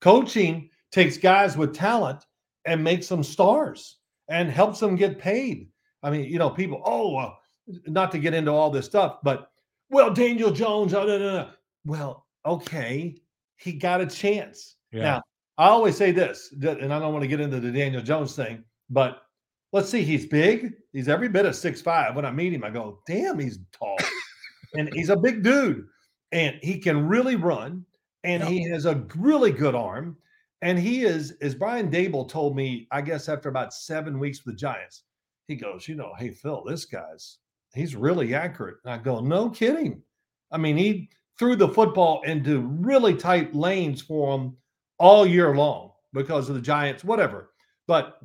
Coaching 0.00 0.70
takes 0.92 1.16
guys 1.16 1.56
with 1.56 1.74
talent 1.74 2.24
and 2.64 2.84
makes 2.84 3.08
them 3.08 3.24
stars 3.24 3.96
and 4.28 4.48
helps 4.48 4.78
them 4.78 4.94
get 4.94 5.18
paid. 5.18 5.71
I 6.02 6.10
mean, 6.10 6.24
you 6.24 6.38
know, 6.38 6.50
people, 6.50 6.82
oh, 6.84 7.16
uh, 7.16 7.34
not 7.86 8.10
to 8.12 8.18
get 8.18 8.34
into 8.34 8.50
all 8.52 8.70
this 8.70 8.86
stuff, 8.86 9.18
but 9.22 9.50
well, 9.90 10.12
Daniel 10.12 10.50
Jones, 10.50 10.94
oh, 10.94 11.04
no, 11.06 11.18
no, 11.18 11.32
no. 11.32 11.48
well, 11.84 12.26
okay, 12.46 13.16
he 13.56 13.72
got 13.72 14.00
a 14.00 14.06
chance. 14.06 14.76
Now, 15.02 15.22
I 15.58 15.68
always 15.68 15.96
say 15.96 16.10
this, 16.12 16.52
that- 16.58 16.80
and 16.80 16.92
I 16.92 16.98
don't 16.98 17.12
want 17.12 17.22
to 17.22 17.28
get 17.28 17.40
into 17.40 17.60
the 17.60 17.70
Daniel 17.70 18.02
Jones 18.02 18.34
thing, 18.34 18.64
but 18.90 19.22
let's 19.72 19.88
see, 19.88 20.02
he's 20.02 20.26
big. 20.26 20.72
He's 20.92 21.08
every 21.08 21.28
bit 21.28 21.46
of 21.46 21.54
six 21.56 21.80
five. 21.80 22.14
When 22.16 22.24
I 22.24 22.30
meet 22.30 22.52
him, 22.52 22.64
I 22.64 22.70
go, 22.70 23.00
damn, 23.06 23.38
he's 23.38 23.58
tall. 23.72 23.96
and 24.74 24.92
he's 24.92 25.08
a 25.10 25.16
big 25.16 25.42
dude. 25.42 25.86
And 26.32 26.56
he 26.62 26.78
can 26.78 27.06
really 27.06 27.36
run. 27.36 27.84
And 28.24 28.42
he 28.44 28.68
has 28.70 28.86
a 28.86 29.04
really 29.16 29.50
good 29.52 29.74
arm. 29.74 30.16
And 30.62 30.78
he 30.78 31.04
is, 31.04 31.32
as 31.42 31.54
Brian 31.54 31.90
Daboll 31.90 32.28
told 32.28 32.54
me, 32.56 32.86
I 32.92 33.00
guess 33.02 33.28
after 33.28 33.48
about 33.48 33.74
seven 33.74 34.18
weeks 34.18 34.44
with 34.44 34.54
the 34.54 34.58
Giants, 34.58 35.02
he 35.48 35.56
goes, 35.56 35.88
you 35.88 35.94
know, 35.94 36.12
hey 36.18 36.30
Phil, 36.30 36.62
this 36.64 36.84
guy's 36.84 37.38
he's 37.74 37.96
really 37.96 38.34
accurate. 38.34 38.76
And 38.84 38.92
I 38.94 38.98
go, 38.98 39.20
no 39.20 39.50
kidding. 39.50 40.02
I 40.50 40.58
mean, 40.58 40.76
he 40.76 41.08
threw 41.38 41.56
the 41.56 41.68
football 41.68 42.22
into 42.22 42.60
really 42.60 43.14
tight 43.14 43.54
lanes 43.54 44.02
for 44.02 44.36
him 44.36 44.56
all 44.98 45.26
year 45.26 45.54
long 45.54 45.92
because 46.12 46.48
of 46.48 46.54
the 46.54 46.60
Giants, 46.60 47.04
whatever. 47.04 47.50
But 47.86 48.20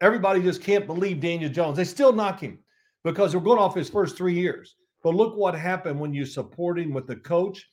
everybody 0.00 0.42
just 0.42 0.62
can't 0.62 0.86
believe 0.86 1.20
Daniel 1.20 1.50
Jones. 1.50 1.76
They 1.76 1.84
still 1.84 2.12
knock 2.12 2.40
him 2.40 2.58
because 3.04 3.34
we're 3.34 3.42
going 3.42 3.58
off 3.58 3.74
his 3.74 3.88
first 3.88 4.16
three 4.16 4.34
years. 4.34 4.76
But 5.02 5.14
look 5.14 5.36
what 5.36 5.54
happened 5.54 5.98
when 5.98 6.12
you 6.12 6.24
support 6.24 6.78
him 6.78 6.92
with 6.92 7.06
the 7.06 7.16
coach, 7.16 7.66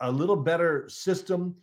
a 0.00 0.10
little 0.10 0.36
better 0.36 0.88
system. 0.88 1.54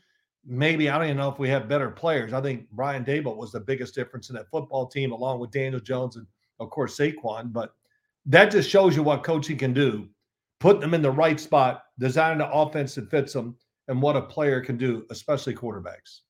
Maybe 0.45 0.89
I 0.89 0.97
don't 0.97 1.06
even 1.06 1.17
know 1.17 1.32
if 1.32 1.39
we 1.39 1.49
have 1.49 1.67
better 1.67 1.89
players. 1.89 2.34
I 2.34 2.41
think 2.41 2.69
Brian 2.71 3.03
Daboll 3.03 3.38
was 3.38 3.51
the 3.51 3.60
biggest 3.60 3.95
difference 3.95 4.30
in 4.30 4.36
that 4.36 4.49
football 4.49 4.88
team, 4.88 5.12
along 5.12 5.39
with 5.39 5.51
Daniel 5.51 5.82
Jones 5.82 6.15
and 6.15 6.27
of 6.59 6.69
course 6.69 6.97
Saquon. 6.97 7.51
But 7.51 7.73
that 8.25 8.51
just 8.51 8.69
shows 8.69 8.95
you 8.95 9.03
what 9.03 9.23
coaching 9.23 9.57
can 9.57 9.73
do. 9.73 10.07
Put 10.59 10.81
them 10.81 10.93
in 10.93 11.01
the 11.01 11.11
right 11.11 11.39
spot, 11.39 11.83
designing 11.99 12.39
the 12.39 12.51
offense 12.51 12.95
that 12.95 13.09
fits 13.11 13.33
them, 13.33 13.55
and 13.87 14.01
what 14.01 14.15
a 14.15 14.21
player 14.21 14.59
can 14.61 14.77
do, 14.77 15.05
especially 15.11 15.55
quarterbacks. 15.55 16.21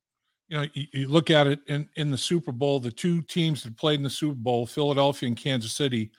You 0.50 0.58
know, 0.58 0.68
you, 0.74 0.86
you 0.94 1.08
look 1.08 1.30
at 1.30 1.48
it 1.48 1.60
in, 1.68 1.90
in 1.96 2.12
the 2.12 2.18
Super 2.18 2.52
Bowl, 2.52 2.80
the 2.80 2.92
two 2.92 3.22
teams 3.24 3.64
that 3.64 3.78
played 3.78 4.00
in 4.00 4.04
the 4.04 4.10
Super 4.10 4.36
Bowl, 4.36 4.66
Philadelphia 4.66 5.28
and 5.28 5.38
Kansas 5.38 5.74
City, 5.74 6.12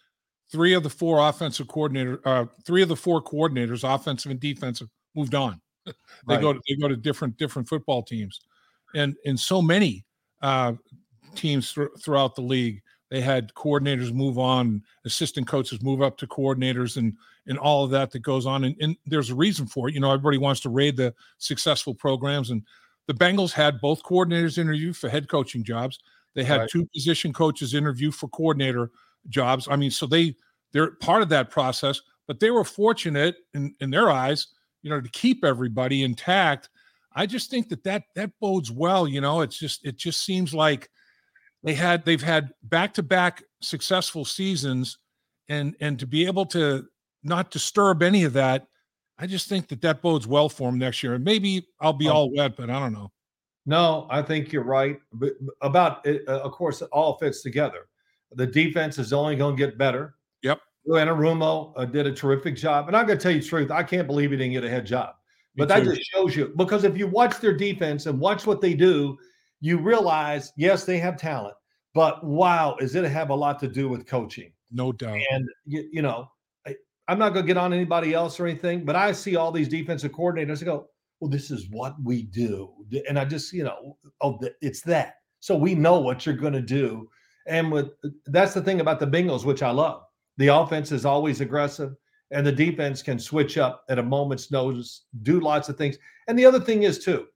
three 0.51 0.75
of 0.75 0.83
the 0.83 0.91
four 0.91 1.27
offensive 1.27 1.69
coordinator, 1.69 2.21
uh, 2.25 2.47
three 2.65 2.83
of 2.83 2.89
the 2.89 2.97
four 2.97 3.23
coordinators, 3.23 3.85
offensive 3.89 4.31
and 4.31 4.41
defensive, 4.41 4.89
moved 5.15 5.35
on. 5.35 5.61
they 5.87 5.93
right. 6.27 6.41
go 6.41 6.53
to 6.53 6.61
they 6.69 6.77
go 6.77 6.89
to 6.89 6.97
different 6.97 7.37
different 7.39 7.69
football 7.69 8.03
teams, 8.03 8.41
and 8.95 9.17
and 9.25 9.39
so 9.39 9.63
many 9.63 10.05
uh, 10.43 10.73
teams 11.35 11.73
th- 11.73 11.89
throughout 12.03 12.35
the 12.35 12.43
league. 12.43 12.83
They 13.11 13.21
had 13.21 13.55
coordinators 13.55 14.13
move 14.13 14.39
on, 14.39 14.83
assistant 15.05 15.47
coaches 15.47 15.83
move 15.83 16.03
up 16.03 16.19
to 16.19 16.27
coordinators, 16.27 16.97
and 16.97 17.17
and 17.47 17.59
all 17.59 17.85
of 17.85 17.91
that 17.93 18.11
that 18.11 18.19
goes 18.21 18.45
on. 18.45 18.65
And, 18.65 18.77
and 18.81 18.97
there's 19.07 19.31
a 19.31 19.35
reason 19.35 19.67
for 19.67 19.89
it. 19.89 19.95
You 19.95 20.01
know, 20.01 20.13
everybody 20.13 20.37
wants 20.37 20.61
to 20.63 20.69
raid 20.69 20.97
the 20.97 21.15
successful 21.39 21.95
programs, 21.95 22.51
and 22.51 22.63
the 23.07 23.15
Bengals 23.15 23.53
had 23.53 23.81
both 23.81 24.03
coordinators 24.03 24.59
interview 24.59 24.93
for 24.93 25.09
head 25.09 25.29
coaching 25.29 25.65
jobs. 25.65 25.99
They 26.35 26.45
had 26.45 26.61
right. 26.61 26.71
two 26.71 26.87
position 26.95 27.33
coaches 27.33 27.75
interview 27.75 28.11
for 28.11 28.29
coordinator 28.29 28.91
jobs. 29.29 29.67
I 29.71 29.77
mean, 29.77 29.91
so 29.91 30.07
they 30.07 30.37
they're 30.73 30.93
part 30.93 31.23
of 31.23 31.31
that 31.31 31.51
process, 31.51 32.01
but 32.27 32.41
they 32.41 32.51
were 32.51 32.65
fortunate 32.65 33.37
in 33.55 33.75
in 33.81 33.91
their 33.91 34.11
eyes, 34.11 34.49
you 34.83 34.91
know, 34.91 35.01
to 35.01 35.09
keep 35.11 35.45
everybody 35.45 36.03
intact. 36.03 36.69
I 37.15 37.27
just 37.27 37.51
think 37.51 37.71
that 37.71 37.83
that 37.85 38.05
that 38.15 38.31
bodes 38.41 38.71
well. 38.71 39.09
You 39.09 39.23
know, 39.23 39.41
it's 39.41 39.59
just 39.59 39.85
it 39.87 39.97
just 39.97 40.25
seems 40.25 40.53
like 40.55 40.91
they 41.63 41.75
had 41.75 42.05
they've 42.05 42.23
had 42.23 42.51
back 42.63 42.95
to 42.95 43.03
back 43.03 43.43
successful 43.61 44.25
seasons, 44.25 44.99
and 45.49 45.75
and 45.81 45.99
to 45.99 46.07
be 46.07 46.27
able 46.27 46.47
to 46.47 46.87
not 47.23 47.51
disturb 47.51 48.03
any 48.03 48.25
of 48.25 48.33
that, 48.35 48.67
I 49.19 49.27
just 49.27 49.49
think 49.49 49.69
that 49.69 49.81
that 49.83 50.01
bodes 50.03 50.27
well 50.27 50.49
for 50.49 50.71
them 50.71 50.79
next 50.79 51.03
year. 51.03 51.15
And 51.15 51.25
maybe 51.25 51.67
I'll 51.81 51.93
be 51.93 52.09
all 52.09 52.33
wet, 52.35 52.57
but 52.57 52.71
I 52.71 52.79
don't 52.79 52.93
know. 52.93 53.11
No, 53.67 54.07
I 54.09 54.23
think 54.23 54.53
you're 54.53 54.65
right. 54.65 54.99
But 55.13 55.33
about 55.61 56.07
it, 56.07 56.23
uh, 56.29 56.41
of 56.41 56.53
course, 56.53 56.81
it 56.81 56.89
all 56.93 57.19
fits 57.19 57.43
together. 57.43 57.89
The 58.33 58.47
defense 58.47 58.99
is 58.99 59.13
only 59.13 59.37
going 59.37 59.57
to 59.57 59.67
get 59.67 59.77
better. 59.77 60.15
Yep. 60.43 60.61
Anarumo 60.89 61.73
uh, 61.77 61.85
did 61.85 62.07
a 62.07 62.13
terrific 62.13 62.57
job. 62.57 62.89
And 62.89 62.97
I'm 62.97 63.07
going 63.07 63.19
to 63.19 63.23
tell 63.23 63.33
you 63.33 63.41
the 63.41 63.47
truth. 63.47 63.71
I 63.71 63.83
can't 63.83 64.07
believe 64.07 64.31
he 64.31 64.37
didn't 64.37 64.53
get 64.53 64.65
a 64.65 64.71
head 64.71 64.87
job. 64.87 65.15
But 65.57 65.69
that 65.69 65.83
just 65.83 66.03
shows 66.13 66.37
you 66.37 66.53
because 66.57 66.85
if 66.85 66.97
you 66.97 67.09
watch 67.09 67.41
their 67.41 67.53
defense 67.53 68.07
and 68.07 68.21
watch 68.21 68.47
what 68.47 68.61
they 68.61 68.75
do, 68.75 69.19
you 69.61 69.79
realize, 69.79 70.53
yes, 70.57 70.85
they 70.85 70.99
have 70.99 71.17
talent, 71.17 71.55
but 71.95 72.25
wow, 72.25 72.77
is 72.81 72.95
it 72.95 73.05
have 73.05 73.31
a 73.31 73.35
lot 73.35 73.59
to 73.61 73.69
do 73.69 73.89
with 73.89 74.07
coaching? 74.07 74.53
No 74.71 74.93
doubt. 74.93 75.19
And 75.31 75.49
you, 75.65 75.89
you 75.93 76.03
know, 76.03 76.31
I, 76.67 76.75
am 77.09 77.19
not 77.19 77.33
going 77.33 77.45
to 77.45 77.47
get 77.47 77.57
on 77.57 77.73
anybody 77.73 78.15
else 78.15 78.39
or 78.39 78.47
anything, 78.47 78.85
but 78.85 78.97
I 78.97 79.13
see 79.13 79.37
all 79.37 79.51
these 79.51 79.69
defensive 79.69 80.13
coordinators. 80.13 80.65
Go, 80.65 80.89
well, 81.21 81.31
this 81.31 81.51
is 81.51 81.69
what 81.71 81.97
we 82.03 82.23
do, 82.23 82.71
and 83.09 83.19
I 83.19 83.25
just, 83.25 83.53
you 83.53 83.65
know, 83.65 83.97
oh, 84.21 84.39
it's 84.61 84.83
that. 84.83 85.15
So 85.41 85.57
we 85.57 85.75
know 85.75 86.01
what 86.01 86.27
you're 86.27 86.37
going 86.37 86.53
to 86.53 86.61
do 86.61 87.09
and 87.49 87.73
with 87.73 87.89
that's 88.27 88.55
the 88.55 88.63
thing 88.63 88.81
about 88.81 89.01
the 89.01 89.07
Bengals, 89.07 89.45
which 89.45 89.63
I 89.63 89.71
love. 89.71 90.03
The 90.37 90.49
offense 90.49 90.93
is 90.93 91.05
always 91.05 91.41
aggressive, 91.41 91.97
and 92.31 92.47
the 92.47 92.53
defense 92.53 93.03
can 93.03 93.19
switch 93.19 93.59
up 93.59 93.85
at 93.89 93.99
a 93.99 94.03
moment's 94.03 94.53
notice, 94.53 95.07
do 95.23 95.41
lots 95.41 95.69
of 95.69 95.77
things. 95.77 95.97
And 96.29 96.39
the 96.39 96.45
other 96.45 96.61
thing 96.61 96.85
is 96.85 97.03
too, 97.03 97.27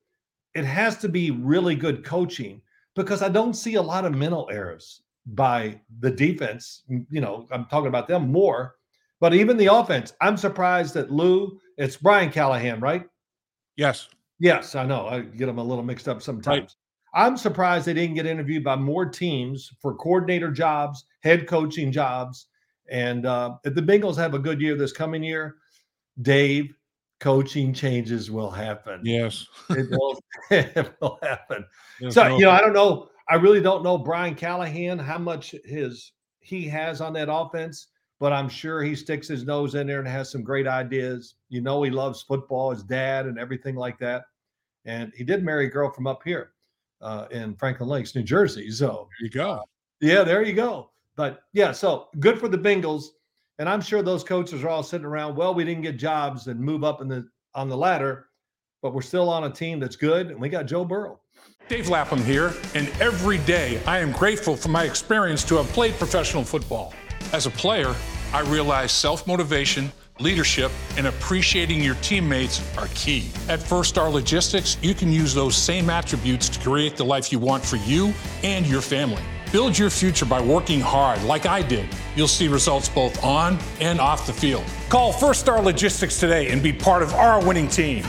it 0.54 0.64
has 0.64 0.96
to 0.98 1.08
be 1.08 1.30
really 1.30 1.74
good 1.74 2.04
coaching 2.04 2.60
because 2.94 3.22
I 3.22 3.28
don't 3.28 3.54
see 3.54 3.74
a 3.74 3.82
lot 3.82 4.04
of 4.04 4.14
mental 4.14 4.48
errors 4.50 5.02
by 5.26 5.80
the 6.00 6.10
defense. 6.10 6.82
You 6.88 7.20
know, 7.20 7.46
I'm 7.50 7.66
talking 7.66 7.88
about 7.88 8.08
them 8.08 8.30
more, 8.30 8.76
but 9.20 9.34
even 9.34 9.56
the 9.56 9.72
offense. 9.72 10.12
I'm 10.20 10.36
surprised 10.36 10.94
that 10.94 11.10
Lou. 11.10 11.58
It's 11.78 11.96
Brian 11.96 12.30
Callahan, 12.30 12.80
right? 12.80 13.04
Yes. 13.76 14.08
Yes, 14.38 14.74
I 14.74 14.84
know. 14.84 15.06
I 15.06 15.20
get 15.20 15.46
them 15.46 15.58
a 15.58 15.64
little 15.64 15.84
mixed 15.84 16.08
up 16.08 16.20
sometimes. 16.20 16.46
Right. 16.60 16.74
I'm 17.14 17.36
surprised 17.36 17.86
they 17.86 17.94
didn't 17.94 18.14
get 18.14 18.26
interviewed 18.26 18.64
by 18.64 18.76
more 18.76 19.06
teams 19.06 19.70
for 19.80 19.94
coordinator 19.94 20.50
jobs, 20.50 21.04
head 21.20 21.46
coaching 21.46 21.92
jobs. 21.92 22.46
And 22.90 23.26
uh, 23.26 23.56
if 23.64 23.74
the 23.74 23.82
Bengals 23.82 24.16
have 24.16 24.34
a 24.34 24.38
good 24.38 24.60
year 24.60 24.76
this 24.76 24.92
coming 24.92 25.22
year, 25.22 25.56
Dave, 26.20 26.74
coaching 27.22 27.72
changes 27.72 28.32
will 28.32 28.50
happen. 28.50 29.00
Yes. 29.04 29.46
it, 29.70 29.88
will, 29.98 30.20
it 30.50 30.92
will 31.00 31.20
happen. 31.22 31.64
So, 32.10 32.28
no. 32.28 32.36
you 32.36 32.44
know, 32.44 32.50
I 32.50 32.60
don't 32.60 32.72
know. 32.72 33.08
I 33.30 33.36
really 33.36 33.60
don't 33.60 33.84
know 33.84 33.96
Brian 33.96 34.34
Callahan, 34.34 34.98
how 34.98 35.18
much 35.18 35.54
his 35.64 36.12
he 36.40 36.66
has 36.66 37.00
on 37.00 37.12
that 37.12 37.32
offense, 37.32 37.86
but 38.18 38.32
I'm 38.32 38.48
sure 38.48 38.82
he 38.82 38.96
sticks 38.96 39.28
his 39.28 39.44
nose 39.44 39.76
in 39.76 39.86
there 39.86 40.00
and 40.00 40.08
has 40.08 40.32
some 40.32 40.42
great 40.42 40.66
ideas. 40.66 41.36
You 41.48 41.60
know, 41.60 41.84
he 41.84 41.90
loves 41.90 42.22
football, 42.22 42.72
his 42.72 42.82
dad, 42.82 43.26
and 43.26 43.38
everything 43.38 43.76
like 43.76 43.98
that. 44.00 44.24
And 44.84 45.12
he 45.16 45.22
did 45.22 45.44
marry 45.44 45.66
a 45.66 45.70
girl 45.70 45.92
from 45.92 46.08
up 46.08 46.22
here 46.24 46.54
uh, 47.00 47.26
in 47.30 47.54
Franklin 47.54 47.88
Lakes, 47.88 48.16
New 48.16 48.24
Jersey. 48.24 48.68
So 48.72 49.08
there 49.20 49.26
you 49.26 49.30
go. 49.30 49.62
Yeah, 50.00 50.24
there 50.24 50.42
you 50.42 50.54
go. 50.54 50.90
But 51.14 51.44
yeah, 51.52 51.70
so 51.70 52.08
good 52.18 52.40
for 52.40 52.48
the 52.48 52.58
Bengals. 52.58 53.04
And 53.58 53.68
I'm 53.68 53.80
sure 53.80 54.02
those 54.02 54.24
coaches 54.24 54.62
are 54.64 54.68
all 54.68 54.82
sitting 54.82 55.06
around. 55.06 55.36
Well, 55.36 55.54
we 55.54 55.64
didn't 55.64 55.82
get 55.82 55.96
jobs 55.96 56.46
and 56.46 56.58
move 56.58 56.84
up 56.84 57.00
in 57.00 57.08
the 57.08 57.28
on 57.54 57.68
the 57.68 57.76
ladder, 57.76 58.28
but 58.80 58.94
we're 58.94 59.02
still 59.02 59.28
on 59.28 59.44
a 59.44 59.50
team 59.50 59.78
that's 59.78 59.96
good, 59.96 60.28
and 60.28 60.40
we 60.40 60.48
got 60.48 60.66
Joe 60.66 60.84
Burrow. 60.84 61.20
Dave 61.68 61.88
Lapham 61.88 62.22
here, 62.22 62.52
and 62.74 62.88
every 63.00 63.38
day 63.38 63.80
I 63.86 63.98
am 63.98 64.10
grateful 64.12 64.56
for 64.56 64.68
my 64.68 64.84
experience 64.84 65.44
to 65.44 65.56
have 65.56 65.66
played 65.68 65.94
professional 65.94 66.44
football. 66.44 66.94
As 67.32 67.46
a 67.46 67.50
player, 67.50 67.94
I 68.32 68.40
realize 68.40 68.90
self 68.90 69.26
motivation 69.26 69.92
leadership, 70.22 70.70
and 70.96 71.06
appreciating 71.06 71.82
your 71.82 71.94
teammates 71.96 72.62
are 72.76 72.88
key. 72.94 73.30
At 73.48 73.62
First 73.62 73.90
Star 73.90 74.10
Logistics, 74.10 74.76
you 74.82 74.94
can 74.94 75.12
use 75.12 75.34
those 75.34 75.56
same 75.56 75.90
attributes 75.90 76.48
to 76.50 76.60
create 76.60 76.96
the 76.96 77.04
life 77.04 77.32
you 77.32 77.38
want 77.38 77.64
for 77.64 77.76
you 77.76 78.12
and 78.42 78.66
your 78.66 78.80
family. 78.80 79.22
Build 79.52 79.76
your 79.76 79.90
future 79.90 80.24
by 80.24 80.40
working 80.40 80.80
hard 80.80 81.22
like 81.24 81.44
I 81.44 81.60
did. 81.60 81.86
You'll 82.16 82.26
see 82.26 82.48
results 82.48 82.88
both 82.88 83.22
on 83.22 83.58
and 83.80 84.00
off 84.00 84.26
the 84.26 84.32
field. 84.32 84.64
Call 84.88 85.12
First 85.12 85.40
Star 85.40 85.60
Logistics 85.60 86.18
today 86.18 86.50
and 86.50 86.62
be 86.62 86.72
part 86.72 87.02
of 87.02 87.12
our 87.12 87.44
winning 87.44 87.68
team. 87.68 88.02